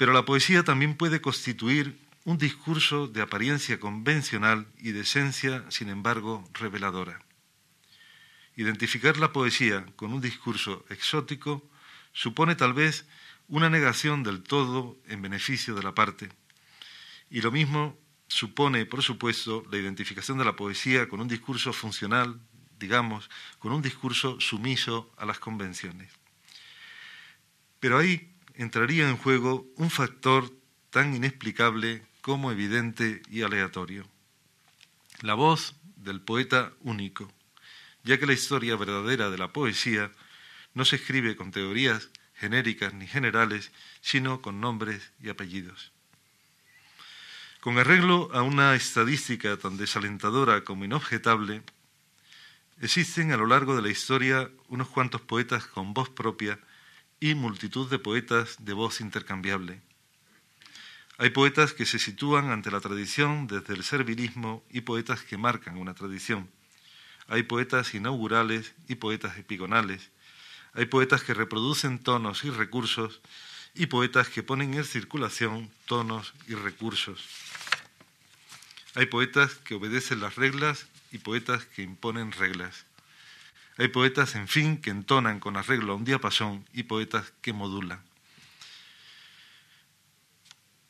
pero 0.01 0.13
la 0.13 0.25
poesía 0.25 0.63
también 0.63 0.95
puede 0.95 1.21
constituir 1.21 1.95
un 2.25 2.39
discurso 2.39 3.05
de 3.05 3.21
apariencia 3.21 3.79
convencional 3.79 4.65
y 4.79 4.93
de 4.93 5.01
esencia, 5.01 5.63
sin 5.69 5.89
embargo, 5.89 6.43
reveladora. 6.55 7.21
Identificar 8.55 9.17
la 9.17 9.31
poesía 9.31 9.85
con 9.95 10.11
un 10.11 10.19
discurso 10.19 10.83
exótico 10.89 11.61
supone 12.13 12.55
tal 12.55 12.73
vez 12.73 13.05
una 13.47 13.69
negación 13.69 14.23
del 14.23 14.41
todo 14.41 14.97
en 15.07 15.21
beneficio 15.21 15.75
de 15.75 15.83
la 15.83 15.93
parte. 15.93 16.29
Y 17.29 17.41
lo 17.41 17.51
mismo 17.51 17.95
supone, 18.27 18.87
por 18.87 19.03
supuesto, 19.03 19.63
la 19.71 19.77
identificación 19.77 20.39
de 20.39 20.45
la 20.45 20.55
poesía 20.55 21.07
con 21.07 21.21
un 21.21 21.27
discurso 21.27 21.73
funcional, 21.73 22.41
digamos, 22.79 23.29
con 23.59 23.71
un 23.71 23.83
discurso 23.83 24.41
sumiso 24.41 25.13
a 25.15 25.25
las 25.25 25.37
convenciones. 25.37 26.11
Pero 27.79 27.99
ahí 27.99 28.30
entraría 28.61 29.09
en 29.09 29.17
juego 29.17 29.67
un 29.75 29.89
factor 29.89 30.51
tan 30.89 31.15
inexplicable 31.15 32.05
como 32.21 32.51
evidente 32.51 33.21
y 33.29 33.41
aleatorio. 33.41 34.07
La 35.21 35.33
voz 35.33 35.75
del 35.95 36.21
poeta 36.21 36.73
único, 36.81 37.31
ya 38.03 38.17
que 38.17 38.25
la 38.25 38.33
historia 38.33 38.75
verdadera 38.75 39.29
de 39.29 39.37
la 39.37 39.53
poesía 39.53 40.11
no 40.73 40.85
se 40.85 40.97
escribe 40.97 41.35
con 41.35 41.51
teorías 41.51 42.09
genéricas 42.35 42.93
ni 42.93 43.07
generales, 43.07 43.71
sino 44.01 44.41
con 44.41 44.61
nombres 44.61 45.11
y 45.21 45.29
apellidos. 45.29 45.91
Con 47.59 47.77
arreglo 47.77 48.29
a 48.33 48.41
una 48.41 48.73
estadística 48.73 49.57
tan 49.57 49.77
desalentadora 49.77 50.63
como 50.63 50.85
inobjetable, 50.85 51.61
Existen 52.81 53.31
a 53.31 53.37
lo 53.37 53.45
largo 53.45 53.75
de 53.75 53.83
la 53.83 53.89
historia 53.89 54.49
unos 54.67 54.87
cuantos 54.87 55.21
poetas 55.21 55.67
con 55.67 55.93
voz 55.93 56.09
propia 56.09 56.57
y 57.21 57.35
multitud 57.35 57.87
de 57.89 57.99
poetas 57.99 58.57
de 58.59 58.73
voz 58.73 58.99
intercambiable. 58.99 59.79
Hay 61.19 61.29
poetas 61.29 61.71
que 61.71 61.85
se 61.85 61.99
sitúan 61.99 62.49
ante 62.49 62.71
la 62.71 62.81
tradición 62.81 63.45
desde 63.45 63.75
el 63.75 63.83
servilismo 63.83 64.65
y 64.71 64.81
poetas 64.81 65.21
que 65.21 65.37
marcan 65.37 65.77
una 65.77 65.93
tradición. 65.93 66.49
Hay 67.27 67.43
poetas 67.43 67.93
inaugurales 67.93 68.73
y 68.87 68.95
poetas 68.95 69.37
epigonales. 69.37 70.09
Hay 70.73 70.87
poetas 70.87 71.23
que 71.23 71.35
reproducen 71.35 71.99
tonos 71.99 72.43
y 72.43 72.49
recursos 72.49 73.21
y 73.75 73.85
poetas 73.85 74.27
que 74.29 74.41
ponen 74.41 74.73
en 74.73 74.83
circulación 74.83 75.69
tonos 75.85 76.33
y 76.47 76.55
recursos. 76.55 77.23
Hay 78.95 79.05
poetas 79.05 79.53
que 79.63 79.75
obedecen 79.75 80.21
las 80.21 80.37
reglas 80.37 80.87
y 81.11 81.19
poetas 81.19 81.65
que 81.65 81.83
imponen 81.83 82.31
reglas. 82.31 82.85
Hay 83.81 83.87
poetas, 83.87 84.35
en 84.35 84.47
fin, 84.47 84.77
que 84.77 84.91
entonan 84.91 85.39
con 85.39 85.57
arreglo 85.57 85.93
a 85.93 85.95
un 85.95 86.05
diapasón 86.05 86.67
y 86.71 86.83
poetas 86.83 87.33
que 87.41 87.51
modulan. 87.51 87.99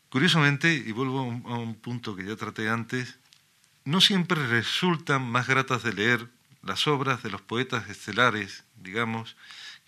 Curiosamente, 0.09 0.73
y 0.73 0.91
vuelvo 0.91 1.19
a 1.21 1.57
un 1.57 1.75
punto 1.75 2.17
que 2.17 2.25
ya 2.25 2.35
traté 2.35 2.67
antes, 2.67 3.17
no 3.85 4.01
siempre 4.01 4.45
resultan 4.45 5.23
más 5.23 5.47
gratas 5.47 5.83
de 5.83 5.93
leer 5.93 6.27
las 6.63 6.85
obras 6.85 7.23
de 7.23 7.29
los 7.29 7.41
poetas 7.41 7.89
estelares, 7.89 8.65
digamos, 8.75 9.37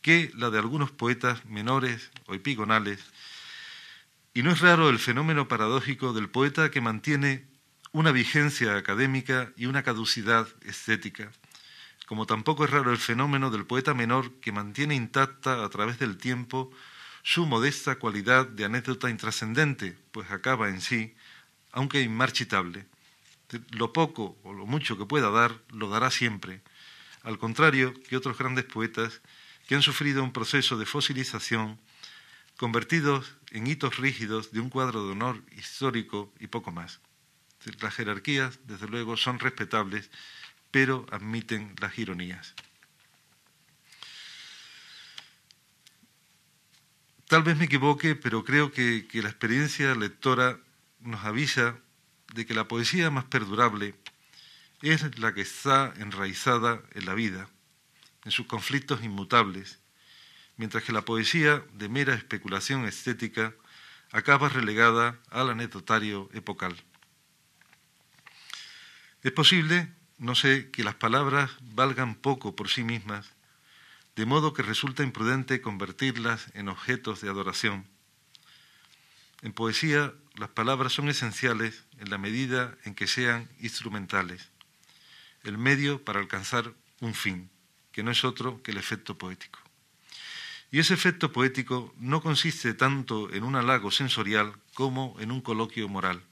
que 0.01 0.31
la 0.33 0.49
de 0.49 0.59
algunos 0.59 0.89
poetas 0.89 1.43
menores 1.43 2.09
o 2.27 2.35
epigonales. 2.35 3.01
Y 4.33 4.43
no 4.43 4.51
es 4.51 4.61
raro 4.61 4.87
el 4.87 4.97
fenómeno 4.97 5.49
paradójico 5.49 6.13
del 6.13 6.29
poeta 6.29 6.71
que 6.71 6.79
mantiene 6.79 7.47
una 7.91 8.13
vigencia 8.13 8.77
académica 8.77 9.51
y 9.57 9.65
una 9.65 9.83
caducidad 9.83 10.47
estética, 10.61 11.33
como 12.07 12.25
tampoco 12.25 12.65
es 12.65 12.71
raro 12.71 12.91
el 12.91 12.97
fenómeno 12.97 13.49
del 13.49 13.65
poeta 13.65 13.93
menor 13.93 14.31
que 14.39 14.51
mantiene 14.51 14.95
intacta 14.95 15.63
a 15.63 15.69
través 15.69 15.99
del 15.99 16.17
tiempo 16.17 16.71
su 17.23 17.45
modesta 17.45 17.95
cualidad 17.95 18.45
de 18.45 18.65
anécdota 18.65 19.09
intrascendente, 19.09 19.97
pues 20.11 20.29
acaba 20.29 20.69
en 20.69 20.81
sí, 20.81 21.15
aunque 21.71 22.01
inmarchitable. 22.01 22.85
Lo 23.71 23.93
poco 23.93 24.37
o 24.43 24.53
lo 24.53 24.65
mucho 24.65 24.97
que 24.97 25.05
pueda 25.05 25.29
dar, 25.29 25.61
lo 25.69 25.89
dará 25.89 26.11
siempre, 26.11 26.61
al 27.23 27.37
contrario 27.37 27.93
que 28.09 28.17
otros 28.17 28.37
grandes 28.37 28.65
poetas 28.65 29.21
que 29.67 29.75
han 29.75 29.81
sufrido 29.81 30.23
un 30.23 30.33
proceso 30.33 30.77
de 30.77 30.85
fosilización, 30.85 31.79
convertidos 32.57 33.35
en 33.51 33.67
hitos 33.67 33.97
rígidos 33.97 34.51
de 34.51 34.59
un 34.59 34.69
cuadro 34.69 35.05
de 35.05 35.13
honor 35.13 35.41
histórico 35.55 36.33
y 36.39 36.47
poco 36.47 36.71
más. 36.71 36.99
Las 37.79 37.93
jerarquías, 37.93 38.59
desde 38.65 38.87
luego, 38.87 39.15
son 39.15 39.39
respetables, 39.39 40.11
pero 40.73 41.05
admiten 41.11 41.75
las 41.79 41.99
ironías. 41.99 42.55
Tal 47.27 47.43
vez 47.43 47.55
me 47.55 47.65
equivoque, 47.65 48.15
pero 48.15 48.43
creo 48.43 48.71
que, 48.71 49.07
la 49.13 49.29
experiencia 49.29 49.93
lectora 49.93 50.59
nos 50.99 51.23
avisa 51.25 51.77
de 52.33 52.47
que 52.47 52.55
la 52.55 52.67
poesía 52.67 53.11
más 53.11 53.25
perdurable 53.25 53.93
es 54.81 55.19
la 55.19 55.35
que 55.35 55.41
está 55.41 55.93
enraizada 55.97 56.81
en 56.95 57.05
la 57.05 57.13
vida, 57.13 57.47
en 58.25 58.31
sus 58.31 58.47
conflictos 58.47 59.03
inmutables, 59.03 59.79
mientras 60.57 60.83
que 60.83 60.91
la 60.91 61.05
poesía 61.05 61.63
de 61.73 61.87
mera 61.87 62.15
especulación 62.15 62.85
estética 62.85 63.53
acaba 64.11 64.49
relegada 64.49 65.19
al 65.29 65.51
anecdotario 65.51 66.31
epocal. 66.33 66.75
Es 69.21 69.31
posible, 69.31 69.93
no 70.23 70.35
sé, 70.35 70.71
que 70.71 70.85
las 70.85 70.95
palabras 70.95 71.51
valgan 71.75 72.15
poco 72.15 72.55
por 72.55 72.69
sí 72.69 72.85
mismas, 72.85 73.33
de 74.15 74.25
modo 74.25 74.53
que 74.53 74.63
resulta 74.63 75.03
imprudente 75.03 75.59
convertirlas 75.59 76.47
en 76.53 76.69
objetos 76.69 77.19
de 77.19 77.27
adoración. 77.27 77.85
En 79.41 79.51
poesía, 79.51 80.13
las 80.35 80.47
palabras 80.47 80.93
son 80.93 81.09
esenciales 81.09 81.83
en 81.97 82.09
la 82.09 82.17
medida 82.17 82.77
en 82.85 82.95
que 82.95 83.05
sean 83.05 83.49
instrumentales, 83.59 84.49
el 85.43 85.57
medio 85.57 86.05
para 86.05 86.21
alcanzar 86.21 86.73
un 87.01 87.13
fin, 87.13 87.49
que 87.91 88.01
no 88.01 88.09
es 88.09 88.23
otro 88.23 88.63
que 88.63 88.71
el 88.71 88.77
efecto 88.77 89.17
poético. 89.17 89.59
Y 90.71 90.79
ese 90.79 90.93
efecto 90.93 91.33
poético 91.33 91.93
no 91.97 92.21
consiste 92.21 92.73
tanto 92.73 93.29
en 93.33 93.43
un 93.43 93.57
halago 93.57 93.91
sensorial 93.91 94.53
como 94.73 95.17
en 95.19 95.31
un 95.31 95.41
coloquio 95.41 95.89
moral. 95.89 96.23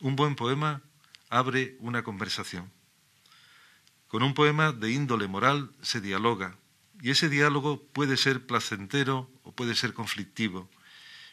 Un 0.00 0.16
buen 0.16 0.34
poema 0.34 0.80
abre 1.28 1.76
una 1.78 2.02
conversación. 2.02 2.72
Con 4.12 4.22
un 4.22 4.34
poema 4.34 4.72
de 4.72 4.90
índole 4.90 5.26
moral 5.26 5.72
se 5.80 6.02
dialoga, 6.02 6.58
y 7.00 7.12
ese 7.12 7.30
diálogo 7.30 7.82
puede 7.94 8.18
ser 8.18 8.44
placentero 8.46 9.30
o 9.42 9.52
puede 9.52 9.74
ser 9.74 9.94
conflictivo, 9.94 10.68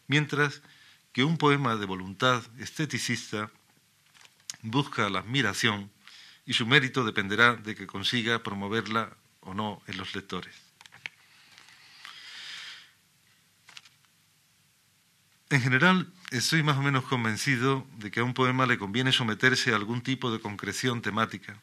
mientras 0.08 0.62
que 1.12 1.26
un 1.26 1.38
poema 1.38 1.76
de 1.76 1.86
voluntad 1.86 2.42
esteticista 2.58 3.52
busca 4.62 5.10
la 5.10 5.20
admiración 5.20 5.92
y 6.46 6.54
su 6.54 6.66
mérito 6.66 7.04
dependerá 7.04 7.56
de 7.56 7.76
que 7.76 7.86
consiga 7.86 8.44
promoverla 8.44 9.12
o 9.42 9.54
no 9.54 9.82
en 9.88 9.98
los 9.98 10.16
lectores. 10.16 10.56
En 15.50 15.60
general, 15.60 16.08
estoy 16.32 16.64
más 16.64 16.78
o 16.78 16.82
menos 16.82 17.04
convencido 17.04 17.86
de 17.98 18.10
que 18.10 18.22
a 18.22 18.24
un 18.24 18.34
poema 18.34 18.66
le 18.66 18.78
conviene 18.78 19.12
someterse 19.12 19.74
a 19.74 19.76
algún 19.76 20.00
tipo 20.00 20.32
de 20.32 20.40
concreción 20.40 21.02
temática, 21.02 21.62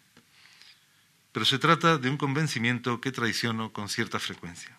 pero 1.37 1.45
se 1.45 1.59
trata 1.59 1.99
de 1.99 2.09
un 2.09 2.16
convencimiento 2.16 2.99
que 2.99 3.12
traiciono 3.12 3.70
con 3.70 3.91
cierta 3.91 4.18
frecuencia. 4.18 4.74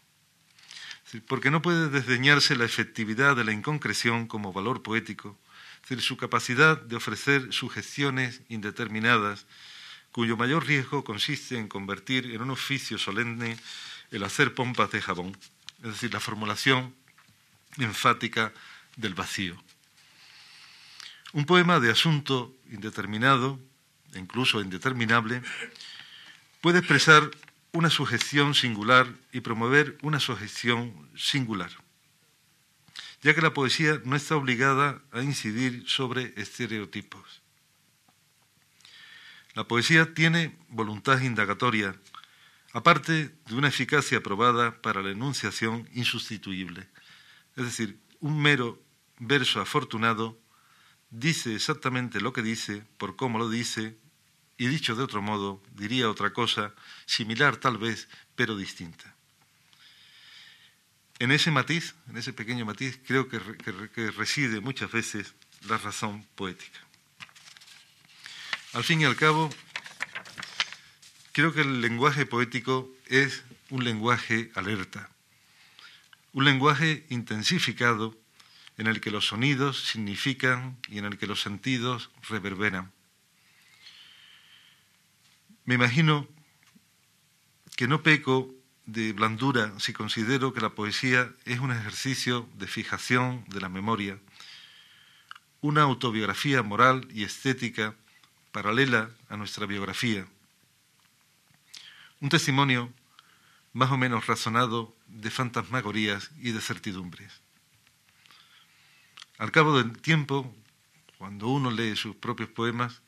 Porque 1.28 1.52
no 1.52 1.62
puede 1.62 1.88
desdeñarse 1.90 2.56
la 2.56 2.66
efectividad 2.66 3.36
de 3.36 3.44
la 3.44 3.52
inconcreción 3.52 4.26
como 4.26 4.52
valor 4.52 4.82
poético, 4.82 5.38
su 6.00 6.18
capacidad 6.18 6.82
de 6.82 6.96
ofrecer 6.96 7.54
sugestiones 7.54 8.42
indeterminadas, 8.50 9.46
cuyo 10.12 10.36
mayor 10.36 10.66
riesgo 10.66 11.04
consiste 11.04 11.60
en 11.60 11.68
convertir 11.68 12.32
en 12.32 12.42
un 12.42 12.50
oficio 12.50 12.98
solemne 12.98 13.60
el 14.10 14.24
hacer 14.24 14.56
pompas 14.56 14.90
de 14.90 15.00
jabón, 15.00 15.38
es 15.84 15.92
decir, 15.92 16.12
la 16.12 16.20
formulación 16.20 16.96
enfática 17.78 18.52
del 18.96 19.14
vacío. 19.14 19.62
Un 21.34 21.46
poema 21.46 21.80
de 21.80 21.92
asunto 21.92 22.52
indeterminado, 22.72 23.60
incluso 24.16 24.60
indeterminable, 24.60 25.44
puede 26.68 26.80
expresar 26.80 27.32
una 27.72 27.90
sugestión 27.90 28.54
singular 28.54 29.08
y 29.32 29.40
promover 29.40 29.98
una 30.02 30.20
sugestión 30.20 31.10
singular, 31.16 31.72
ya 33.22 33.34
que 33.34 33.42
la 33.42 33.54
poesía 33.54 34.02
no 34.04 34.18
está 34.18 34.36
obligada 34.36 35.02
a 35.14 35.22
incidir 35.22 35.88
sobre 35.88 36.34
estereotipos. 36.36 37.42
La 39.54 39.64
poesía 39.64 40.14
tiene 40.14 40.58
voluntad 40.68 41.22
indagatoria, 41.22 41.96
aparte 42.74 43.34
de 43.46 43.56
una 43.56 43.70
eficacia 43.70 44.22
probada 44.22 44.82
para 44.82 45.02
la 45.02 45.12
enunciación 45.12 45.88
insustituible. 45.94 46.90
Es 47.56 47.64
decir, 47.64 47.98
un 48.20 48.42
mero 48.42 48.78
verso 49.20 49.62
afortunado 49.62 50.38
dice 51.12 51.56
exactamente 51.56 52.20
lo 52.20 52.34
que 52.34 52.42
dice, 52.42 52.84
por 52.98 53.16
cómo 53.16 53.40
lo 53.40 53.50
dice, 53.50 53.98
y 54.58 54.68
dicho 54.68 54.96
de 54.96 55.04
otro 55.04 55.22
modo, 55.22 55.62
diría 55.74 56.10
otra 56.10 56.34
cosa, 56.34 56.74
similar 57.06 57.58
tal 57.58 57.78
vez, 57.78 58.08
pero 58.36 58.58
distinta. 58.58 59.16
En 61.20 61.32
ese 61.32 61.52
matiz, 61.52 61.96
en 62.10 62.18
ese 62.18 62.34
pequeño 62.34 62.66
matiz, 62.66 63.00
creo 63.06 63.28
que, 63.28 63.40
que 63.94 64.12
reside 64.12 64.60
muchas 64.62 64.92
veces 64.92 65.34
la 65.68 65.78
razón 65.78 66.26
poética. 66.36 66.80
Al 68.74 68.84
fin 68.84 69.02
y 69.02 69.06
al 69.06 69.16
cabo, 69.16 69.50
creo 71.32 71.54
que 71.54 71.62
el 71.62 71.82
lenguaje 71.82 72.26
poético 72.26 72.92
es 73.08 73.44
un 73.70 73.84
lenguaje 73.84 74.52
alerta, 74.56 75.10
un 76.34 76.46
lenguaje 76.46 77.06
intensificado 77.10 78.16
en 78.78 78.88
el 78.88 79.02
que 79.02 79.12
los 79.12 79.28
sonidos 79.28 79.86
significan 79.86 80.78
y 80.88 81.00
en 81.00 81.06
el 81.06 81.18
que 81.18 81.28
los 81.28 81.42
sentidos 81.42 82.12
reverberan. 82.30 82.92
Me 85.68 85.76
imagino 85.76 86.26
que 87.76 87.90
no 87.90 88.02
peco 88.02 88.56
de 88.86 89.12
blandura 89.12 89.78
si 89.82 89.92
considero 89.92 90.54
que 90.54 90.62
la 90.62 90.70
poesía 90.70 91.30
es 91.44 91.60
un 91.60 91.74
ejercicio 91.74 92.48
de 92.56 92.68
fijación 92.68 93.44
de 93.50 93.60
la 93.60 93.68
memoria, 93.68 94.18
una 95.60 95.82
autobiografía 95.82 96.64
moral 96.64 97.06
y 97.12 97.26
estética 97.26 97.96
paralela 98.54 99.12
a 99.28 99.36
nuestra 99.36 99.66
biografía, 99.66 100.26
un 102.22 102.30
testimonio 102.30 102.94
más 103.74 103.92
o 103.92 103.98
menos 103.98 104.26
razonado 104.26 104.96
de 105.08 105.30
fantasmagorías 105.30 106.32
y 106.40 106.54
de 106.54 106.62
certidumbres. 106.62 107.42
Al 109.38 109.52
cabo 109.52 109.78
del 109.78 110.00
tiempo, 110.00 110.56
cuando 111.18 111.50
uno 111.50 111.72
lee 111.72 111.98
sus 111.98 112.16
propios 112.16 112.48
poemas, 112.48 113.02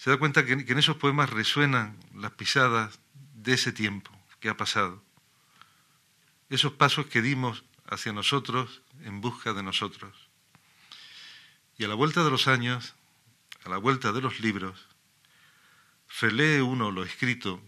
se 0.00 0.08
da 0.08 0.16
cuenta 0.16 0.46
que, 0.46 0.54
en 0.54 0.78
esos 0.78 0.96
poemas 0.96 1.28
resuenan 1.28 1.94
las 2.14 2.30
pisadas 2.32 3.00
de 3.34 3.52
ese 3.52 3.70
tiempo 3.70 4.10
que 4.40 4.48
ha 4.48 4.56
pasado, 4.56 5.04
esos 6.48 6.72
pasos 6.72 7.04
que 7.04 7.20
dimos 7.20 7.64
hacia 7.86 8.14
nosotros 8.14 8.80
en 9.04 9.20
busca 9.20 9.52
de 9.52 9.62
nosotros. 9.62 10.30
Y 11.76 11.84
a 11.84 11.88
la 11.88 11.96
vuelta 11.96 12.24
de 12.24 12.30
los 12.30 12.48
años, 12.48 12.94
a 13.62 13.68
la 13.68 13.76
vuelta 13.76 14.10
de 14.12 14.22
los 14.22 14.40
libros, 14.40 14.86
relee 16.18 16.62
uno 16.62 16.90
lo 16.90 17.04
escrito 17.04 17.60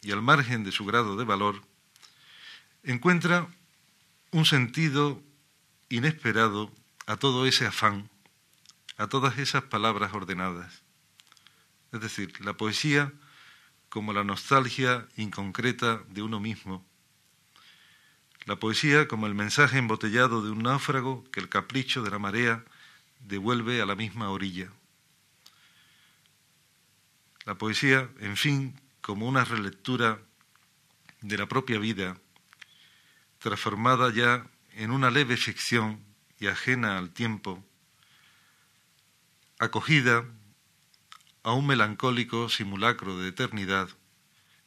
y 0.00 0.10
al 0.10 0.22
margen 0.22 0.64
de 0.64 0.72
su 0.72 0.86
grado 0.86 1.16
de 1.16 1.26
valor, 1.26 1.60
encuentra 2.82 3.46
un 4.30 4.46
sentido 4.46 5.22
inesperado 5.90 6.72
a 7.04 7.18
todo 7.18 7.44
ese 7.44 7.66
afán, 7.66 8.08
a 8.96 9.06
todas 9.06 9.36
esas 9.36 9.64
palabras 9.64 10.14
ordenadas. 10.14 10.82
Es 11.92 12.00
decir, 12.00 12.44
la 12.44 12.56
poesía 12.56 13.12
como 13.88 14.14
la 14.14 14.24
nostalgia 14.24 15.06
inconcreta 15.16 16.02
de 16.08 16.22
uno 16.22 16.40
mismo, 16.40 16.84
la 18.46 18.56
poesía 18.56 19.06
como 19.06 19.26
el 19.26 19.34
mensaje 19.34 19.78
embotellado 19.78 20.42
de 20.42 20.50
un 20.50 20.62
náufrago 20.62 21.22
que 21.30 21.40
el 21.40 21.50
capricho 21.50 22.02
de 22.02 22.10
la 22.10 22.18
marea 22.18 22.64
devuelve 23.20 23.82
a 23.82 23.86
la 23.86 23.94
misma 23.94 24.30
orilla. 24.30 24.72
La 27.44 27.56
poesía, 27.56 28.08
en 28.20 28.36
fin, 28.36 28.80
como 29.00 29.28
una 29.28 29.44
relectura 29.44 30.20
de 31.20 31.36
la 31.36 31.46
propia 31.46 31.78
vida, 31.78 32.16
transformada 33.38 34.12
ya 34.12 34.46
en 34.74 34.90
una 34.90 35.10
leve 35.10 35.36
ficción 35.36 36.02
y 36.40 36.46
ajena 36.46 36.98
al 36.98 37.10
tiempo, 37.10 37.62
acogida 39.58 40.24
a 41.42 41.52
un 41.52 41.66
melancólico 41.66 42.48
simulacro 42.48 43.18
de 43.18 43.28
eternidad 43.28 43.88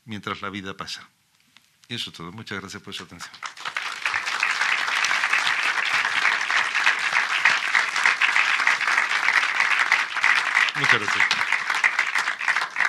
mientras 0.06 0.42
la 0.42 0.50
vida 0.50 0.76
pasa. 0.76 1.10
Y 1.88 1.96
eso 1.96 2.10
es 2.10 2.16
todo. 2.16 2.32
Muchas 2.32 2.60
gracias 2.60 2.82
por 2.82 2.94
su 2.94 3.04
atención. 3.04 3.34
Muchas 10.76 11.00
gracias. 11.00 11.45